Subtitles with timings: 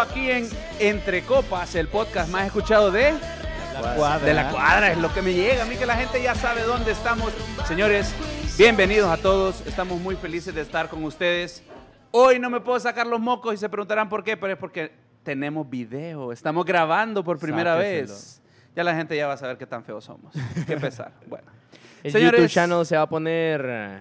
[0.00, 0.48] aquí en
[0.78, 3.12] Entre Copas, el podcast más escuchado de
[3.80, 4.26] La cuadra.
[4.26, 4.92] de la cuadra.
[4.92, 7.32] Es lo que me llega a mí que la gente ya sabe dónde estamos.
[7.66, 8.14] Señores,
[8.56, 9.62] bienvenidos a todos.
[9.66, 11.62] Estamos muy felices de estar con ustedes.
[12.10, 14.92] Hoy no me puedo sacar los mocos y se preguntarán por qué, pero es porque
[15.22, 16.32] tenemos video.
[16.32, 18.08] Estamos grabando por primera Sáqueselo.
[18.14, 18.42] vez.
[18.76, 20.32] Ya la gente ya va a saber qué tan feos somos.
[20.66, 21.12] Qué pesar.
[21.26, 21.46] Bueno.
[22.02, 23.98] El Señores- YouTube channel se va a poner eh,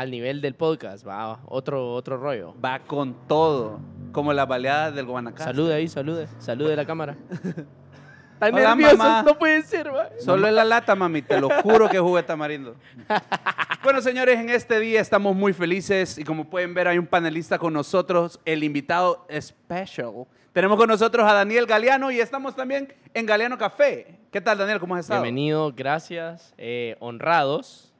[0.00, 2.54] al nivel del podcast, va otro otro rollo.
[2.64, 3.80] Va con todo,
[4.12, 5.44] como las baleadas del Guanacaste.
[5.44, 7.18] Salude ahí, salude, salude la cámara.
[8.32, 9.22] Está Hola, nervioso, mamá.
[9.22, 10.08] no puede ser, va.
[10.18, 12.76] Solo en la lata, mami, te lo juro que jugué tamarindo.
[13.82, 17.58] Bueno, señores, en este día estamos muy felices y como pueden ver hay un panelista
[17.58, 20.26] con nosotros, el invitado special.
[20.52, 24.18] Tenemos con nosotros a Daniel Galeano y estamos también en Galeano Café.
[24.30, 24.80] ¿Qué tal, Daniel?
[24.80, 25.22] ¿Cómo has estado?
[25.22, 27.90] Bienvenido, gracias, eh, honrados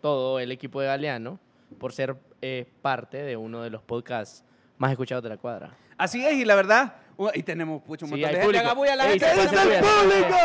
[0.00, 1.38] todo el equipo de Galeano
[1.78, 4.44] por ser eh, parte de uno de los podcasts
[4.78, 5.70] más escuchados de la cuadra.
[5.98, 8.46] Así es, y la verdad, uh, y tenemos pucho, un Sí, montón de gente.
[8.46, 8.64] público.
[8.64, 9.26] Haga bulla a la Ey, gente.
[9.26, 10.36] se ¡Ese es el público!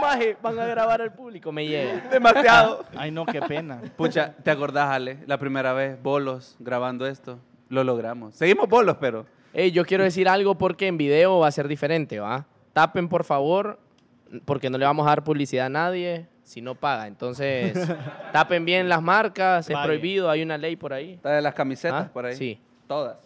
[0.00, 2.00] Maje, van a grabar al público, me llega.
[2.10, 2.84] Demasiado.
[2.96, 3.80] Ay, no, qué pena.
[3.96, 5.18] Pucha, ¿te acordás, Ale?
[5.26, 7.38] La primera vez, bolos, grabando esto.
[7.68, 8.34] Lo logramos.
[8.34, 9.26] Seguimos bolos, pero...
[9.54, 12.46] Ey, yo quiero decir algo porque en video va a ser diferente, ¿va?
[12.72, 13.78] Tapen, por favor,
[14.44, 17.06] porque no le vamos a dar publicidad a nadie si no paga.
[17.06, 17.72] Entonces,
[18.32, 21.12] tapen bien las marcas, es prohibido, hay una ley por ahí.
[21.14, 22.10] Está de las camisetas ¿Ah?
[22.12, 22.36] por ahí.
[22.36, 22.60] Sí.
[22.86, 23.16] Todas.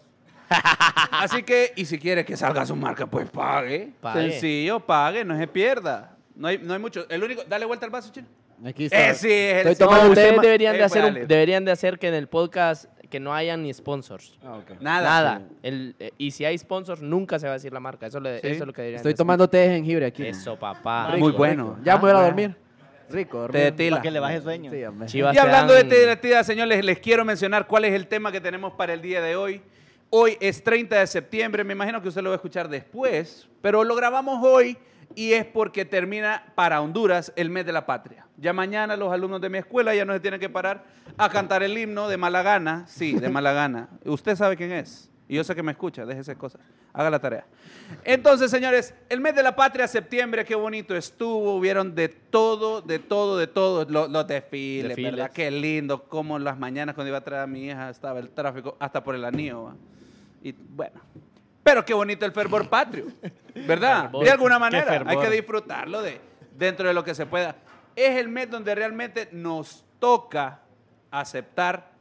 [1.11, 3.91] Así que, y si quiere que salga su marca, pues pague.
[4.01, 4.31] Pague.
[4.31, 6.17] Sencillo, pague, no se pierda.
[6.35, 7.07] No hay, no hay mucho.
[7.09, 8.27] El único, dale vuelta al vaso, chino.
[8.65, 9.11] Aquí está.
[9.11, 11.65] Eh, sí, es el Estoy No, tomando ustedes tema- deberían de, Eh, hacer un- deberían
[11.65, 14.39] de hacer que en el podcast que no hayan ni sponsors.
[14.45, 14.61] Ah.
[14.81, 15.03] Nada.
[15.09, 15.43] Nada.
[15.63, 18.07] El- eh, y si hay sponsors, nunca se va a decir la marca.
[18.07, 18.47] Eso, le- Sí.
[18.49, 20.25] eso es lo que deberían Estoy de tomando té de jengibre aquí.
[20.27, 21.09] Eso, papá.
[21.19, 21.65] Muy Rico, bueno.
[21.71, 21.79] rico.
[21.85, 22.57] Ya me voy a ir a Ah, dormir.
[23.11, 23.73] Rico, dormir.
[23.77, 23.91] Te.
[23.91, 24.71] Para que le baje sueño.
[24.71, 25.09] Sí, hombre.
[25.09, 28.33] Chivas Y hablando de dan- de tila, señores, les quiero mencionar cuál es el tema
[28.33, 29.63] que tenemos para el día de hoy.
[30.11, 33.83] Hoy es 30 de septiembre, me imagino que usted lo va a escuchar después, pero
[33.83, 34.79] lo grabamos hoy
[35.17, 38.25] y es porque termina para Honduras el mes de la patria.
[38.37, 40.85] Ya mañana los alumnos de mi escuela ya no se tienen que parar
[41.17, 43.89] a cantar el himno de mala gana, sí, de mala gana.
[44.05, 46.61] Usted sabe quién es y yo sé que me escucha, déjese cosas,
[46.97, 47.45] haga la tarea.
[48.05, 52.99] Entonces, señores, el mes de la patria, septiembre, qué bonito estuvo, hubieron de todo, de
[52.99, 55.13] todo, de todo, Lo- los, desfiles, Desfiles.
[55.13, 55.31] ¿verdad?
[55.31, 58.77] Qué lindo, como las mañanas cuando iba a traer a mi hija estaba el tráfico
[58.81, 59.65] hasta por el anillo.
[59.65, 59.77] ¿va?
[60.43, 61.01] Y bueno,
[61.63, 63.07] pero qué bonito el fervor patrio,
[63.67, 64.05] ¿verdad?
[64.05, 64.25] Fervor.
[64.25, 66.21] De alguna manera, hay que disfrutarlo de,
[66.57, 67.55] dentro de lo que se pueda.
[67.95, 70.61] Es el mes donde realmente nos toca
[71.11, 71.93] aceptar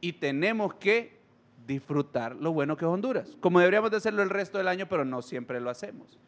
[0.00, 1.15] y tenemos que
[1.66, 5.04] disfrutar lo bueno que es Honduras, como deberíamos de hacerlo el resto del año, pero
[5.04, 6.18] no siempre lo hacemos.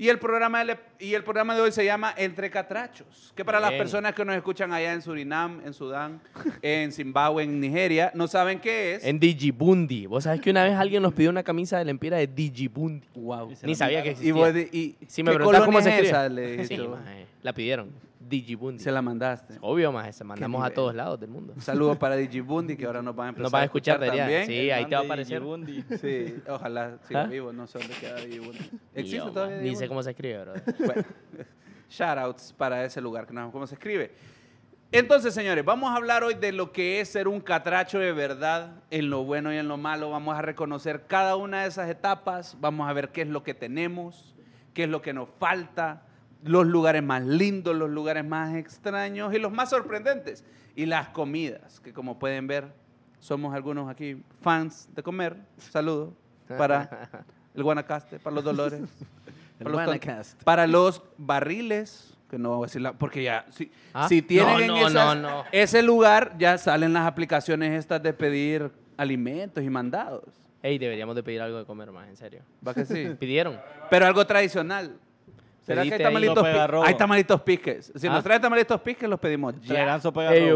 [0.00, 3.58] Y el programa de, y el programa de hoy se llama Entre Catrachos, que para
[3.58, 6.20] las personas que nos escuchan allá en Surinam, en Sudán,
[6.62, 9.04] en Zimbabue, en Nigeria, no saben qué es.
[9.04, 10.06] En Digibundi.
[10.06, 13.08] Vos sabés que una vez alguien nos pidió una camisa de la empira de Digibundi.
[13.16, 13.52] Wow.
[13.64, 14.34] Ni sabía que Y, existía.
[14.34, 16.08] vos di- y Si me ¿qué preguntás cómo se es escribe.
[16.10, 16.28] esa?
[16.28, 16.78] Le Sí,
[17.42, 17.90] la pidieron.
[18.20, 18.82] Digibundi.
[18.82, 19.58] se la mandaste.
[19.60, 21.52] Obvio, más se mandamos a todos lados del mundo.
[21.54, 24.06] Un saludo para Digibundi, que ahora nos van a empezar Nos van a escuchar de
[24.10, 24.16] allá.
[24.24, 24.46] también.
[24.46, 25.40] Sí, ahí te va a aparecer.
[25.40, 25.84] Digibundi.
[26.00, 27.26] Sí, ojalá siga ¿Ah?
[27.26, 28.58] vivo, no sé dónde queda Digibundi.
[28.94, 29.88] ¿Existe yo, todavía man, Ni sé Digibundi?
[29.88, 30.52] cómo se escribe, bro.
[30.78, 31.04] Bueno,
[31.88, 34.12] shoutouts para ese lugar, que no sabemos cómo se escribe.
[34.90, 38.82] Entonces, señores, vamos a hablar hoy de lo que es ser un catracho de verdad,
[38.90, 40.10] en lo bueno y en lo malo.
[40.10, 43.52] Vamos a reconocer cada una de esas etapas, vamos a ver qué es lo que
[43.52, 44.34] tenemos,
[44.72, 46.06] qué es lo que nos falta,
[46.44, 50.44] los lugares más lindos, los lugares más extraños y los más sorprendentes.
[50.76, 52.72] Y las comidas, que como pueden ver,
[53.18, 55.36] somos algunos aquí fans de comer.
[55.58, 56.14] Saludos
[56.56, 57.08] para
[57.54, 58.80] el Guanacaste, para los Dolores.
[59.58, 60.42] El para los ton- Guanacast.
[60.44, 64.06] para los barriles, que no voy a decir la, porque ya, si, ¿Ah?
[64.08, 65.44] si tienen No, en no, esas- no, no.
[65.50, 70.22] ese lugar, ya salen las aplicaciones estas de pedir alimentos y mandados.
[70.62, 72.42] Ey, deberíamos de pedir algo de comer más, en serio.
[72.64, 73.08] ¿Va que sí?
[73.18, 73.58] ¿Pidieron?
[73.90, 74.96] Pero algo tradicional.
[75.68, 76.84] ¿Será que hay tamalitos, Sopa de pi- garrobo.
[76.84, 77.92] hay tamalitos piques?
[77.94, 78.10] Si ¿Ah?
[78.10, 80.00] nos traen tamalitos piques, los pedimos ya.
[80.32, 80.50] Ey,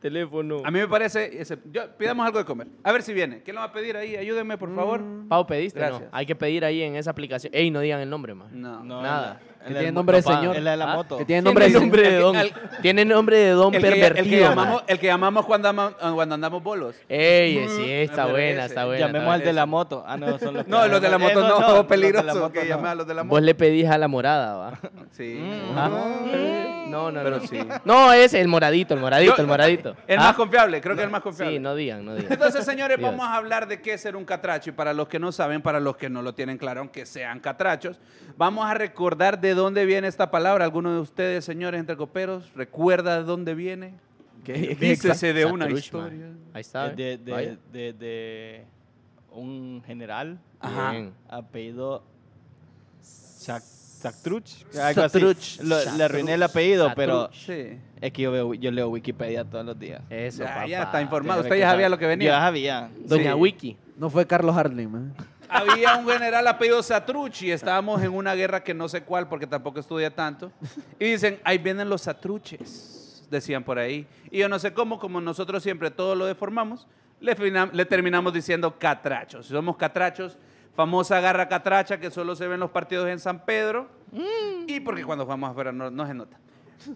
[0.00, 0.62] teléfono.
[0.64, 2.68] A mí me parece, ese- yo- pidamos algo de comer.
[2.84, 3.42] A ver si viene.
[3.42, 4.14] ¿Quién lo va a pedir ahí?
[4.16, 5.02] Ayúdenme, por favor.
[5.28, 5.78] Pau, ¿pediste?
[5.80, 6.02] Gracias.
[6.02, 6.08] No.
[6.12, 7.52] Hay que pedir ahí en esa aplicación.
[7.54, 8.52] Ey, no digan el nombre, más.
[8.52, 8.84] No.
[8.84, 9.40] No, Nada.
[9.66, 10.56] Que el- tiene nombre de no señor.
[10.56, 10.96] Es la de la ¿Ah?
[10.96, 11.18] moto.
[11.18, 11.78] Que tiene nombre de
[12.16, 12.36] El don.
[12.82, 14.48] Tiene nombre de don El el que pervertido.
[14.48, 16.96] llamamos, el que llamamos cuando, cuando andamos bolos.
[17.08, 19.06] Ey, sí, está Me buena, está buena.
[19.06, 20.04] Llamemos está al de la moto.
[20.06, 22.64] Ah, no, son los No, los de la moto no, los de la peligroso que
[22.64, 22.86] no.
[22.86, 23.34] a los de la moto.
[23.36, 24.78] Vos le pedís a la morada, ¿va?
[25.12, 25.40] Sí.
[25.76, 25.90] ¿Ah?
[26.88, 27.46] No, no, Pero no.
[27.46, 27.58] sí.
[27.84, 29.96] No, es el moradito, el moradito, Yo- el moradito.
[30.06, 30.22] El ¿Ah?
[30.22, 31.56] más confiable, creo que el más confiable.
[31.56, 32.32] Sí, no digan, no digan.
[32.32, 33.10] Entonces, señores, Dios.
[33.10, 34.70] vamos a hablar de qué es ser un catracho.
[34.70, 37.40] Y para los que no saben, para los que no lo tienen claro, aunque sean
[37.40, 37.98] catrachos,
[38.36, 40.64] vamos a recordar de dónde viene esta palabra.
[40.64, 43.94] ¿Alguno de ustedes, señores entre coperos, recuerda de dónde viene?
[44.44, 46.26] ¿Qué- qué Dícese de una historia.
[46.26, 46.38] man.
[46.54, 46.88] Ahí está.
[46.90, 47.18] De, ¿eh?
[47.18, 48.64] de, de, de,
[49.32, 50.94] un general, Ajá.
[51.28, 52.02] Apellido
[53.02, 54.64] Sac- Sactruch.
[54.80, 55.18] algo así.
[55.18, 55.60] Satruch.
[55.62, 57.30] Lo- le arruiné el apellido, pero.
[57.32, 57.78] Sí.
[58.00, 60.02] es que yo, veo, yo leo Wikipedia todos los días.
[60.10, 60.66] Eso, Ya, papá.
[60.66, 61.40] ya está informado.
[61.42, 62.30] Usted ya sabía lo que venía.
[62.32, 62.90] Ya sabía.
[63.04, 63.38] Doña Sí.
[63.38, 63.76] Wiki.
[63.96, 65.14] No fue Carlos Harling, man.
[65.48, 69.46] Había un general apellido Satruchi y estábamos en una guerra que no sé cuál porque
[69.46, 70.52] tampoco estudia tanto.
[70.98, 74.06] Y dicen, ahí vienen los Satruches, decían por ahí.
[74.30, 76.86] Y yo no sé cómo, como nosotros siempre todo lo deformamos,
[77.20, 77.34] le,
[77.86, 79.46] terminamos diciendo catrachos.
[79.46, 80.36] Si somos catrachos,
[80.74, 83.88] famosa garra catracha que solo se ve en los partidos en San Pedro.
[84.66, 86.38] Y porque cuando jugamos afuera no, no se nota.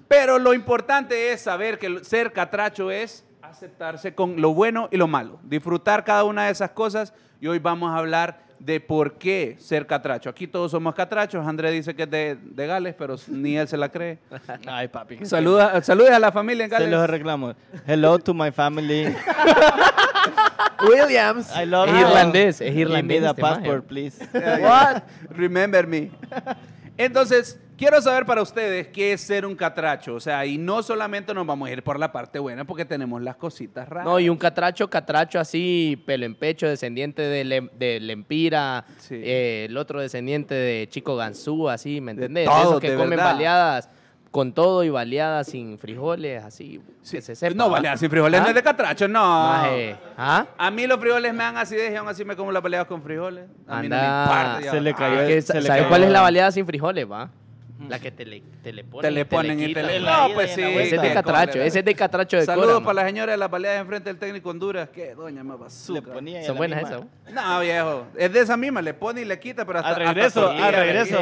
[0.08, 5.08] Pero lo importante es saber que ser catracho es aceptarse con lo bueno y lo
[5.08, 9.56] malo, disfrutar cada una de esas cosas y hoy vamos a hablar de por qué
[9.58, 10.28] ser catracho.
[10.28, 13.76] Aquí todos somos catrachos, Andrés dice que es de, de Gales, pero ni él se
[13.76, 14.18] la cree.
[14.66, 15.24] Ay, papi.
[15.24, 17.10] Saluda, saludes a la familia en Se los Gales.
[17.10, 17.54] reclamo.
[17.86, 19.06] Hello to my family.
[20.88, 21.50] Williams.
[21.56, 22.00] I love Es you.
[22.06, 24.18] irlandés, es Give irlandés me the este passport, please.
[24.60, 25.02] What?
[25.30, 26.10] Remember me.
[26.96, 30.14] Entonces, quiero saber para ustedes qué es ser un catracho.
[30.14, 33.22] O sea, y no solamente nos vamos a ir por la parte buena porque tenemos
[33.22, 34.04] las cositas raras.
[34.04, 39.14] No, y un catracho, catracho así, pelo en pecho, descendiente de, Lem- de Lempira, Sí.
[39.16, 42.44] eh, el otro descendiente de Chico Ganzú, así, ¿me De entendés?
[42.44, 43.32] todo, esos que de comen verdad.
[43.32, 43.88] baleadas
[44.30, 47.16] con todo y baleadas sin frijoles, así, Sí.
[47.16, 47.52] que se sepa.
[47.54, 48.42] no, vale, sin frijoles ¿Ah?
[48.44, 49.20] no es de catracho, no.
[49.48, 50.46] Maje, ¿Ah?
[50.56, 51.56] A mí los frijoles me dan
[51.92, 53.46] y aún así me como las baleadas con frijoles.
[53.66, 54.70] A mí no me importa.
[54.70, 57.28] Se le cayó que, se le ¿Sabes cayó- cuál es la baleada sin frijoles, va?
[57.88, 59.96] La que te le, te le ponen, Te le ponen y te le...
[59.96, 60.60] En la No, ida pues y sí.
[60.60, 63.32] la Ese es de catracho, ese es de catracho de Saludos Cora, para la señora
[63.32, 64.88] de las baleadas enfrente del técnico Honduras.
[64.90, 66.12] Qué doña más Le bazooka.
[66.12, 66.96] Son la buenas misma.
[66.96, 67.42] esas, ¿no?
[67.42, 68.06] No, viejo.
[68.16, 68.82] Es de esa misma.
[68.82, 69.90] Le pone y le quita, pero hasta...
[69.90, 71.18] Al regreso, hasta tortilla al le regreso.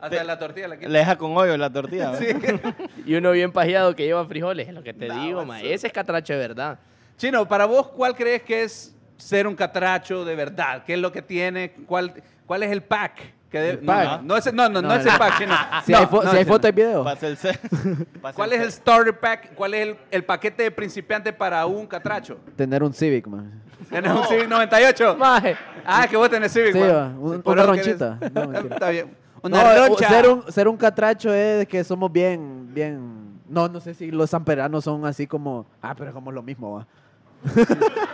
[0.00, 0.88] Hasta la tortilla le quita.
[0.90, 2.12] Le deja con hoyo la tortilla.
[2.12, 2.18] ¿no?
[2.18, 2.26] Sí.
[3.06, 5.60] Y uno bien pajeado que lleva frijoles, es lo que te No, digo, ma.
[5.62, 6.78] Ese es catracho de verdad.
[7.16, 10.82] Chino, para vos, ¿cuál crees que es ser un catracho de verdad?
[10.84, 11.72] ¿Qué es lo que tiene?
[11.86, 12.14] ¿Cuál,
[12.46, 13.20] cuál es el pack?
[13.60, 14.06] De- El no, pack.
[14.06, 15.38] No, no, ese- no, no, no No, es el pack.
[15.84, 16.68] Si No, hay, fo- no, si hay foto no.
[16.68, 17.04] y video.
[17.04, 17.60] Pasa el set.
[18.22, 19.54] Pasa ¿Cuál el es el starter pack?
[19.54, 22.38] ¿Cuál es el, el paquete de principiante para un catracho?
[22.56, 23.62] Tener un Civic, man.
[23.88, 25.16] ¿Tienes un Civic 98?
[25.18, 25.56] Maje.
[25.84, 26.72] Ah, que vos tenés Civic.
[26.72, 27.16] Sí, man.
[27.18, 28.18] un- una eres- ronchita.
[28.32, 28.60] No, mentira.
[28.74, 29.16] Está bien.
[29.42, 30.08] No, Una eh, roncha.
[30.08, 33.40] ser, un, ser un catracho es que somos bien, bien...
[33.48, 35.66] No, no sé si los samperanos son así como...
[35.82, 36.86] Ah, pero es como lo mismo, va.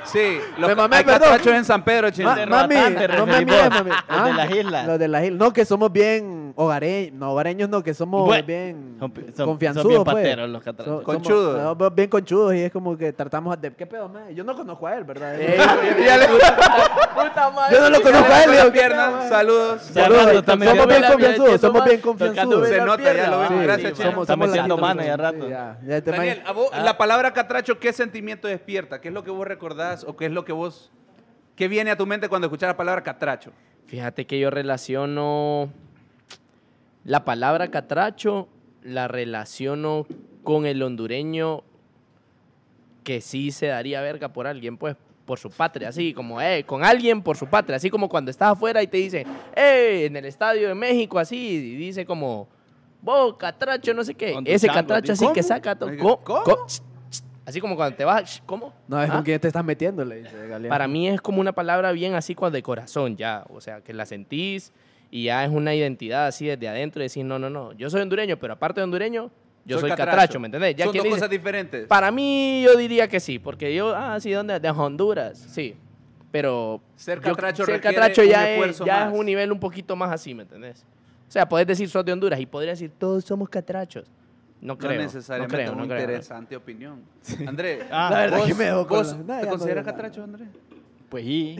[0.04, 1.20] Sí, los Me mamé, hay perdón.
[1.28, 2.30] catrachos en San Pedro, chino.
[2.34, 2.74] Ma- mami,
[3.16, 3.68] no me mires.
[4.08, 4.86] Los de las islas.
[4.86, 5.38] Los de las islas.
[5.38, 7.12] No, que somos bien hogareños.
[7.14, 10.14] No, hogareños no, que somos Bueno, bien son- son- son confianzudos, bien pues.
[10.16, 10.98] pateros los catrachos.
[10.98, 11.60] So- Conchudos.
[11.62, 13.72] somos- no, bien conchudos y es como que tratamos de...
[13.72, 14.24] ¿Qué pedo, man?
[14.34, 15.34] Yo no conozco a él, ¿verdad?
[15.40, 15.56] Eh,
[17.14, 17.76] puta madre.
[17.76, 18.50] Yo no lo conozco a él.
[18.50, 19.28] digo, la ¿qué pierna.
[19.28, 19.82] Saludos.
[19.82, 22.68] Saludos, rato está somos bien la confianzudos, somos bien confianzudos.
[22.68, 23.48] Se la nota, ya lo.
[23.48, 24.10] Sí, Gracias, sí, Chino.
[24.10, 26.10] somos, Está somos metiendo latinos, mano ya rato.
[26.10, 26.80] Daniel, a vos, Ah.
[26.82, 29.00] la palabra catracho, ¿qué sentimiento despierta?
[29.00, 30.90] ¿Qué es lo que vos recordás o qué es lo que vos...
[31.56, 33.50] ¿Qué viene a tu mente cuando escuchas la palabra catracho?
[33.86, 35.70] Fíjate que yo relaciono
[37.08, 38.48] la palabra catracho,
[38.82, 40.06] la relaciono
[40.44, 41.62] con el hondureño
[43.02, 44.94] que sí se daría verga por alguien, pues,
[45.24, 48.52] por su patria, así como, eh, con alguien por su patria, así como cuando estás
[48.52, 49.26] afuera y te dicen,
[49.56, 52.46] eh, en el Estadio de México, así, y dice como,
[53.00, 54.38] vos, catracho, no sé qué.
[54.44, 55.48] Ese chango, catracho así que ¿Cómo?
[55.48, 55.90] saca todo.
[55.96, 56.66] ¿cómo?
[56.66, 56.82] ch,
[57.46, 58.74] Así como cuando te vas, ¿cómo?
[58.86, 59.14] No, es ¿Ah?
[59.14, 60.68] con quién te estás metiendo, le dice Galeano.
[60.68, 63.94] Para mí es como una palabra bien así cuando de corazón ya, o sea, que
[63.94, 64.74] la sentís
[65.10, 68.00] y ya es una identidad así desde adentro y decís, no, no, no, yo soy
[68.02, 69.30] hondureño, pero aparte de hondureño,
[69.64, 70.40] yo soy, catracho.
[70.40, 70.74] ¿me entendés?
[70.76, 71.86] Ya Son dos dice- cosas diferentes.
[71.86, 74.58] para mí yo diría que sí, porque yo, ah, sí, ¿dónde?
[74.60, 75.74] De Honduras, sí.
[76.30, 79.12] Pero Ser yo- catracho ser requiere catracho un ya, es, ya más.
[79.14, 80.84] es un nivel un poquito más así, ¿me entendés?
[81.26, 84.04] O sea, podés decir sos de Honduras y podría decir todos somos catrachos.
[84.60, 85.00] No no creo.
[85.00, 86.00] necesariamente no creo, una no creo.
[86.00, 87.00] interesante opinión.
[87.46, 90.22] André, Ah, La verdad ¿vos, que me dejó con vos la- ¿te no consideras catracho,
[90.24, 90.44] André?
[91.08, 91.58] Pues sí.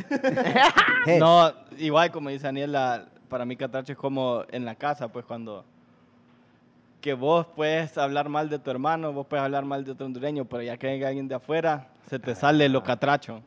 [1.06, 1.16] Hey.
[1.20, 5.24] No, igual como dice Daniel, la- para mí catracho es como en la casa, pues
[5.24, 5.64] cuando
[7.00, 10.44] que vos puedes hablar mal de tu hermano, vos puedes hablar mal de otro hondureño,
[10.46, 13.40] pero ya que venga alguien de afuera, se te sale lo catracho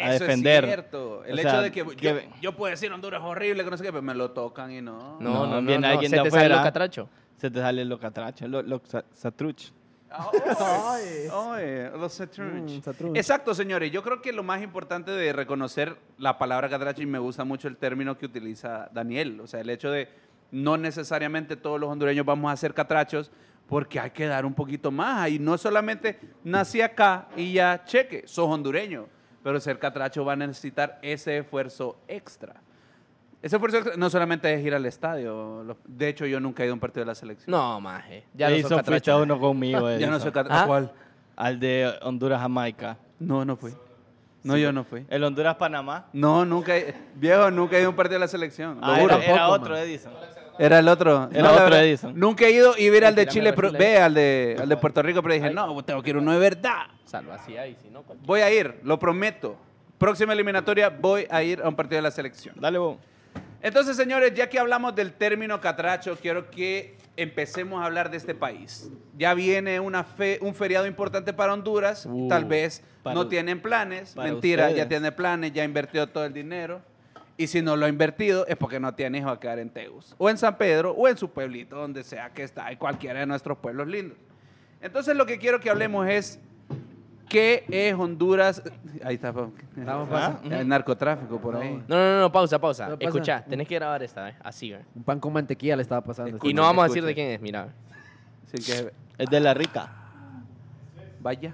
[0.00, 0.64] a Eso defender.
[0.64, 1.24] es cierto.
[1.24, 3.70] El O hecho sea, de que, yo, que- yo puedo decir Honduras es horrible, que
[3.70, 5.18] no sé qué, pero me lo tocan y no.
[5.20, 6.64] No, no, No, no, viene no, alguien se de te sale lo afuera.
[6.70, 7.08] catracho.
[7.36, 9.70] Se te sale lo catracho, lo, lo sa- satruch.
[10.16, 12.70] Ay, ay, los Satruch.
[12.70, 13.16] Mm, Satruch.
[13.16, 13.90] Exacto, señores.
[13.90, 17.68] Yo creo que lo más importante de reconocer la palabra catracho, y me gusta mucho
[17.68, 20.08] el término que utiliza Daniel, o sea, el hecho de
[20.50, 23.30] no necesariamente todos los hondureños vamos a ser catrachos,
[23.66, 25.30] porque hay que dar un poquito más.
[25.30, 29.08] Y no solamente nací acá y ya cheque, sos hondureño,
[29.42, 32.62] pero ser catracho va a necesitar ese esfuerzo extra.
[33.44, 35.76] Ese esfuerzo extra no solamente es ir al estadio.
[35.86, 37.50] De hecho, yo nunca he ido a un partido de la selección.
[37.50, 38.24] No, maje.
[38.32, 39.20] Ya no hizo catracho.
[39.20, 39.86] uno conmigo.
[39.98, 40.62] ya no soy catracho.
[40.62, 40.66] ¿Ah?
[40.66, 40.90] ¿Cuál?
[41.36, 42.96] Al de Honduras, Jamaica.
[43.18, 43.74] No, no fui.
[44.44, 45.04] No, yo no fui.
[45.10, 46.06] El Honduras-Panamá.
[46.14, 48.78] No, nunca, he- viejo, nunca he ido a un partido de la selección.
[48.80, 49.82] Ah, era, otro man.
[49.82, 50.12] Edison.
[50.58, 51.28] Era el otro.
[51.30, 52.18] Era otro verdad, Edison.
[52.18, 55.02] Nunca he ido y ver al de Chile, pero, ve al de, al de Puerto
[55.02, 56.84] Rico, pero dije, no, tengo que ir uno de verdad.
[57.04, 59.58] Salva así ahí, si no, Voy a ir, lo prometo.
[59.98, 62.54] Próxima eliminatoria voy a ir a un partido de la selección.
[62.58, 62.96] Dale, vos.
[63.64, 68.34] Entonces, señores, ya que hablamos del término catracho, quiero que empecemos a hablar de este
[68.34, 68.90] país.
[69.16, 72.04] Ya viene una fe- un feriado importante para Honduras.
[72.04, 74.14] Uh, Tal vez para no tienen planes.
[74.16, 76.82] Mentira, ya tiene planes, ya invirtió todo el dinero.
[77.38, 80.14] Y si no lo ha invertido es porque no tiene hijo a quedar en Tegus.
[80.18, 83.26] O en San Pedro, o en su pueblito, donde sea que está, en cualquiera de
[83.26, 84.18] nuestros pueblos lindos.
[84.82, 86.38] Entonces, lo que quiero que hablemos es
[87.34, 88.62] qué es Honduras.
[89.02, 89.28] Ahí está.
[89.28, 90.54] Estamos Ah, pasando.
[90.56, 91.82] El narcotráfico por ahí.
[91.88, 92.96] No, no, no, pausa, pausa.
[93.00, 94.36] Escucha, tenés que grabar esta, ¿eh?
[94.42, 94.84] Así, ¿eh?
[94.94, 96.36] Un pan con mantequilla le estaba pasando.
[96.36, 96.50] Escucha.
[96.50, 97.68] Y no vamos a decir de quién es, mira.
[98.52, 99.90] Que Es de la rica.
[101.20, 101.52] vaya.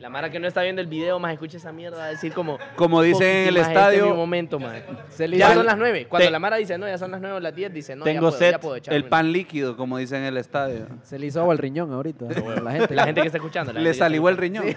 [0.00, 2.56] La Mara que no está viendo el video, más escucha esa mierda, a decir como...
[2.76, 4.76] Como dicen en el "Poquito, más, este es mi estadio, momento, más.
[5.08, 6.06] Se le Ya son las nueve.
[6.08, 8.04] Cuando Te- la Mara dice, no, ya son las nueve o las diez, dice, no,
[8.06, 8.60] ya Tengo ya sed.
[8.60, 9.10] puedo echarme el una".
[9.10, 10.86] pan líquido, como dicen en el estadio.
[11.02, 12.26] Se le hizo agua al riñón ahorita.
[12.62, 12.94] la gente.
[12.94, 13.72] La gente que está escuchando.
[13.72, 14.66] la Le salió el riñón.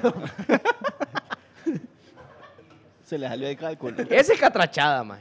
[3.05, 3.97] Se le salió de cálculo.
[4.09, 5.19] Esa es catrachada, más.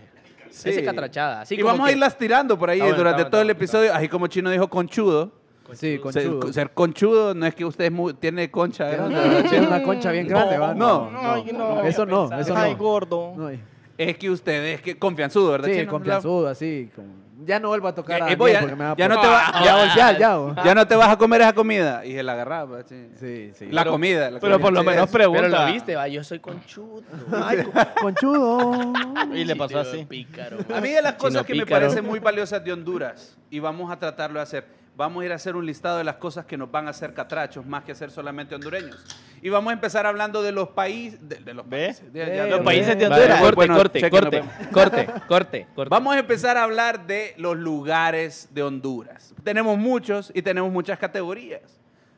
[0.50, 0.70] Sí.
[0.70, 1.40] Esa es catrachada.
[1.42, 3.50] Así y como vamos a irlas tirando por ahí Ah, bueno, durante está todo el
[3.50, 3.92] está episodio.
[3.94, 5.39] Así como Chino dijo conchudo.
[5.74, 6.52] Sí, Ser, conchudo.
[6.52, 9.42] ser conchudo no es que usted es muy- tiene concha grande.
[9.48, 10.74] Tiene una concha bien grande, No, ¿va?
[10.74, 11.36] no, no,
[11.84, 12.78] Eso no, eso Ay, no.
[12.78, 13.34] gordo.
[13.36, 13.50] No,
[13.98, 15.90] Es que usted es que confianzudo, ¿verdad, Sí, Chino?
[15.90, 16.90] confianzudo, así.
[16.94, 18.90] como- Ya no vuelvo a tocar Eh, a eh, voy Daniel a- porque me va
[18.92, 20.38] a ya no te va- Me va a golpear, ya.
[20.38, 20.54] ¿o?
[20.62, 22.04] Ya no te vas a comer esa comida.
[22.04, 22.82] Y se la agarraba.
[22.82, 23.08] sí.
[23.18, 23.66] Sí, sí.
[23.70, 24.30] La comida.
[24.30, 24.58] la pero comida.
[24.58, 25.42] por lo menos pregunta.
[25.42, 27.02] Pero lo viste, va, yo soy conchudo.
[27.32, 27.72] Ay, co-
[28.02, 28.92] conchudo.
[29.34, 30.04] Y le pasó así.
[30.04, 30.58] Pícaro.
[30.74, 33.98] A mí de las cosas que me parecen muy valiosas de Honduras, y vamos a
[33.98, 34.64] tratarlo de hacer,
[35.00, 37.14] vamos a ir a hacer un listado de las cosas que nos van a hacer
[37.14, 39.02] catrachos, más que ser solamente hondureños.
[39.40, 42.94] Y vamos a empezar hablando de los países, de, de los países, de- Los países
[42.96, 43.40] Honduras.
[43.40, 45.88] corte, Bueno, corte, corte, corte, corte.
[45.90, 49.34] Vamos a empezar a hablar de los lugares de Honduras.
[49.42, 51.62] Tenemos muchos y tenemos muchas categorías.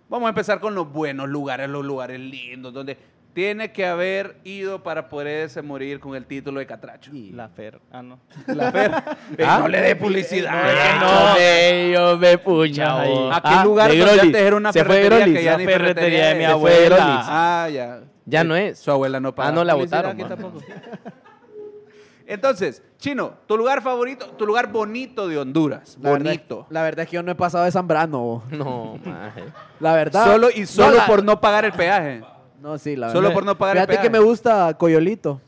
[0.09, 2.99] Vamos a empezar con los buenos lugares, los lugares lindos, donde
[3.35, 7.11] tiene que haber ido para poderse morir con el título de catracho.
[7.33, 7.81] La Fer.
[7.91, 8.19] Ah, no.
[8.47, 8.93] La Fer.
[9.39, 10.53] Eh, No le dé publicidad.
[11.01, 13.03] No, me, yo me pucha.
[13.37, 15.39] Aquel lugar de donde antes era una Se fue ferretería Grolis.
[15.39, 16.97] que ya La ni ferretería de mi fue abuela.
[17.25, 18.01] Ah, ya.
[18.27, 18.79] Ya no es.
[18.79, 20.29] Su abuela no paga Ah, no la votaron, aquí man.
[20.29, 20.61] tampoco.
[22.27, 25.99] Entonces, Chino, tu lugar favorito, tu lugar bonito de Honduras.
[26.01, 26.67] La verdad- bonito.
[26.71, 28.45] La verdad es que yo no he pasado de Zambrano.
[28.51, 29.43] No, maje.
[29.81, 30.25] La verdad.
[30.25, 32.23] Solo y solo la- por no pagar el peaje.
[32.63, 33.35] No, sí, la solo verdad.
[33.35, 34.11] por no pagar el Fíjate que peaje.
[34.11, 35.41] me gusta Coyolito.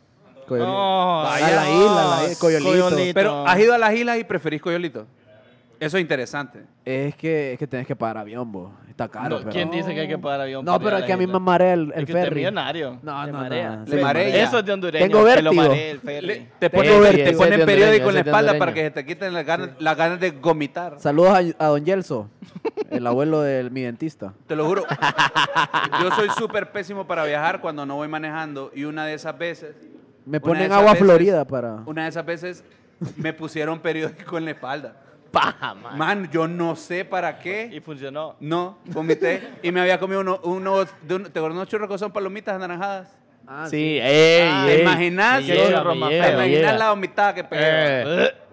[0.49, 0.71] Coyolito.
[0.71, 2.71] No, a la isla, la isla, Coyolito.
[2.71, 3.14] Coyolito.
[3.14, 5.06] Pero has ido a las islas y preferís Coyolito.
[5.80, 6.64] Eso es interesante.
[6.85, 8.71] Es que, es que tenés que pagar avión, vos.
[8.94, 9.28] Está caro.
[9.30, 10.64] No, pero- ¿Quién dice que hay que pagar avión?
[10.64, 12.24] No, pero a es que a mí me marea el, el Es que usted es
[12.26, 12.36] ferry.
[12.36, 13.00] millonario.
[13.02, 13.76] No, Le no, marea.
[13.78, 13.84] no.
[13.86, 14.42] Le marea.
[14.44, 15.04] Eso es de hondureño.
[15.04, 15.54] Tengo que lo vértigo.
[15.68, 16.26] maree el ferry.
[16.28, 19.70] Le- te ponen, te periódico en la espalda para que se te quiten las ganas,
[19.80, 21.00] las ganas de gomitar.
[21.00, 22.30] Saludos a, a Don Yelso,
[22.88, 24.32] el abuelo de mi dentista.
[24.46, 24.84] Te lo juro.
[26.00, 29.74] Yo soy súper pésimo para viajar cuando no voy manejando y una de esas veces,
[30.24, 31.82] Me ponen agua veces- florida para...
[31.86, 32.62] una de esas veces
[33.16, 34.96] me pusieron periódico en la espalda.
[35.34, 35.98] Paja, man.
[35.98, 37.82] Man, yo no sé para Y qué.
[37.84, 38.36] funcionó.
[38.40, 41.98] No, vomité y me había comido uno- unos, de un- ¿te acuerdas unos churros que
[41.98, 43.08] son palomitas anaranjadas?
[43.46, 44.76] Ah, Sí, ey, Ah, ey.
[44.76, 45.42] ¿te imaginas?
[45.42, 46.78] Me llega, Churro me más llega, ¿Te me imaginas llega.
[46.78, 47.62] la vomitada que pegué?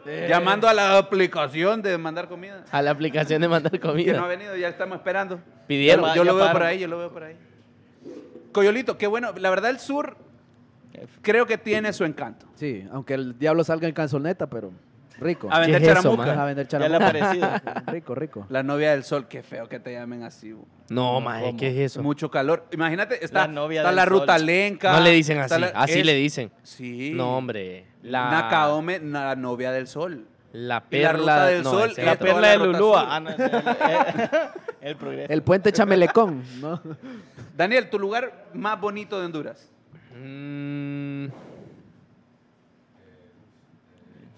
[0.03, 2.65] Eh, Llamando a la aplicación de mandar comida.
[2.71, 4.27] a la aplicación de mandar Que no ha comida.
[4.27, 5.39] venido, ya estamos esperando.
[5.67, 6.13] Pidieron.
[6.15, 7.35] Yo lo veo por ahí, yo lo veo por ahí.
[8.51, 9.31] Coyolito, qué bueno.
[9.38, 10.17] La verdad, el sur
[11.21, 12.47] creo que tiene su encanto.
[12.55, 14.71] Sí, aunque el diablo salga en canzoneta, pero
[15.20, 15.48] rico.
[15.51, 16.32] A vender ¿Qué es eso, charamusca.
[16.32, 16.39] man?
[16.39, 17.50] A vender Ya le ha parecido.
[17.88, 18.46] Rico, rico.
[18.50, 20.56] La novia del sol, qué feo que te llamen así.
[20.89, 22.03] No, maje, ¿qué es eso?
[22.03, 22.65] Mucho calor.
[22.72, 24.12] Imagínate, está La novia está del la sol.
[24.12, 24.94] ruta lenca.
[24.94, 26.51] No le dicen está así, la- así es- le dicen.
[26.63, 27.12] Sí.
[27.13, 27.86] No, hombre.
[28.03, 30.25] La, Nakaome, la novia del sol.
[30.53, 32.25] La Y la perla ruta del no, sol ese es La otro.
[32.27, 33.00] perla de la ruta Lulúa.
[33.01, 33.10] sur.
[33.10, 33.51] Ah, no, ese es
[34.82, 35.34] el, el progreso.
[35.34, 36.82] El puente Chamelecón, ¿no?
[37.56, 39.70] Daniel, tu lugar más bonito de Honduras.
[40.13, 41.11] Mm.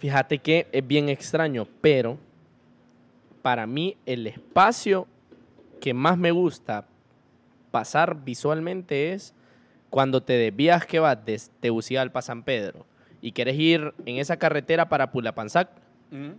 [0.03, 2.17] Fíjate que es bien extraño, pero
[3.41, 5.07] para mí el espacio
[5.79, 6.85] que más me gusta
[7.71, 9.33] pasar visualmente es
[9.89, 12.85] cuando te desvías que vas desde Tegucigalpa a San Pedro
[13.21, 15.69] y quieres ir en esa carretera para Pulapanzac.
[16.11, 16.31] Mm.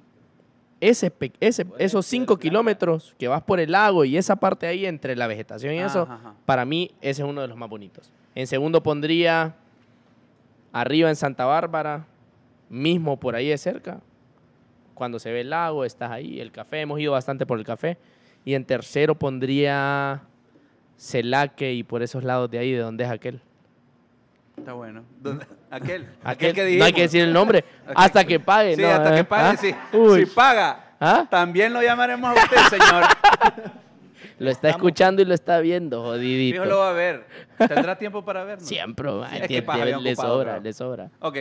[0.83, 5.27] Ese, esos cinco kilómetros que vas por el lago y esa parte ahí entre la
[5.27, 6.35] vegetación y eso, ajá.
[6.45, 8.13] para mí ese es uno de los más bonitos.
[8.35, 9.55] En segundo pondría
[10.71, 12.05] arriba en Santa Bárbara,
[12.69, 14.01] mismo por ahí de cerca.
[14.95, 17.99] Cuando se ve el lago, estás ahí, el café, hemos ido bastante por el café.
[18.45, 20.23] Y en tercero pondría
[20.97, 23.41] Celaque y por esos lados de ahí, de donde es aquel.
[24.57, 25.03] Está bueno.
[25.21, 25.47] ¿Dónde?
[25.71, 26.03] Aquel.
[26.23, 27.65] Aquel- Aquel que no hay que decir el nombre.
[27.95, 28.77] hasta que pague.
[28.77, 28.89] Sí, ¿no?
[28.89, 29.17] hasta ¿Eh?
[29.19, 29.57] que pague, ¿Ah?
[29.57, 29.75] sí.
[29.97, 31.27] Uy, Si paga, ¿Ah?
[31.29, 33.05] también lo llamaremos a usted, señor.
[34.39, 36.63] lo está escuchando y lo está viendo, jodidito.
[36.63, 37.27] Fijo lo va a ver.
[37.59, 38.69] ¿Tendrá tiempo para vernos?
[38.69, 39.61] Siempre, ma, Es que
[40.01, 40.63] le sobra, bro.
[40.63, 41.11] le sobra.
[41.21, 41.39] Ok.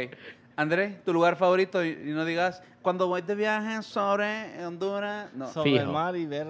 [0.56, 5.28] Andrés, tu lugar favorito y, no digas, cuando voy de viaje sobre Honduras.
[5.34, 5.48] No.
[5.48, 5.84] Sobre Fijo.
[5.84, 6.48] el mar y ver...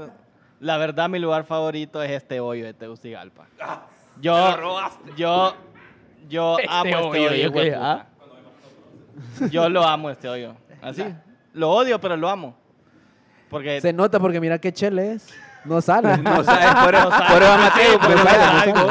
[0.59, 3.47] La verdad, mi lugar favorito es este hoyo de Tegucigalpa.
[3.59, 3.85] Ah,
[4.21, 5.11] Yo, te lo robaste.
[5.17, 5.53] yo,
[6.29, 7.79] yo Este amo este hoyo.
[7.81, 8.05] ¿ah?
[9.51, 10.55] Yo lo amo este hoyo.
[10.81, 11.03] Así.
[11.53, 12.55] Lo odio, pero lo amo.
[13.49, 15.29] Porque Se nota porque mira qué chele es.
[15.65, 16.17] No sale.
[16.23, 17.33] No sabes, por, No sabe.
[17.33, 18.87] por eso Mateo, por No sabe, no.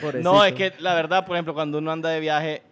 [0.00, 0.32] Pobrecito.
[0.32, 2.62] No, es que la verdad, por ejemplo, cuando uno anda de viaje,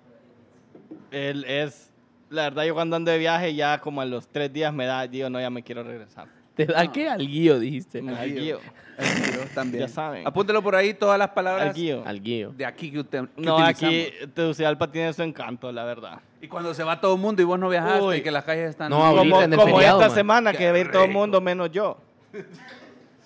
[1.10, 1.90] él es...
[2.30, 5.06] La verdad, yo cuando ando de viaje ya como a los tres días me da,
[5.06, 6.26] digo, no, ya me quiero regresar.
[6.54, 7.08] ¿Te da qué?
[7.08, 8.00] Al guío, dijiste.
[8.00, 8.60] El guío.
[8.98, 9.80] El giro también.
[9.86, 10.26] Ya saben.
[10.26, 12.02] Apúntelo por ahí todas las palabras Al guío.
[12.04, 12.50] Al guío.
[12.52, 13.94] de aquí que, usted, que No, utilizamos.
[13.94, 16.20] aquí Tegucigalpa tiene su encanto, la verdad.
[16.42, 18.16] Y cuando se va todo el mundo y vos no viajaste Uy.
[18.16, 18.90] y que las calles están...
[18.90, 20.14] No, ahorita Como, en el como feriado, esta man.
[20.16, 21.96] semana Qué que va a ir todo el mundo menos yo.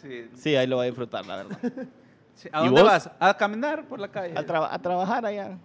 [0.00, 1.58] Sí, Sí, ahí lo va a disfrutar, la verdad.
[2.34, 2.48] sí.
[2.52, 2.90] ¿A ¿Y dónde vos?
[2.90, 3.10] vas?
[3.20, 4.34] A caminar por la calle.
[4.36, 5.56] A, traba- a trabajar allá.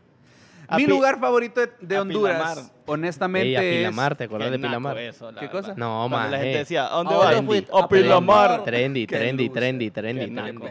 [0.69, 2.57] A Mi pi- lugar favorito de, de a Honduras, Pilamar.
[2.87, 4.97] honestamente, Ey, a es- Pilamar, ¿te acordás de Pilamar?
[4.97, 5.51] eso, ¿Qué verdad.
[5.51, 5.73] cosa?
[5.77, 6.29] No, man.
[6.31, 7.35] la gente decía, ¿a dónde ¿A vas?
[7.71, 8.63] A Pilamar.
[8.65, 10.67] Trendy, trendy, trendy, trendy, trendy.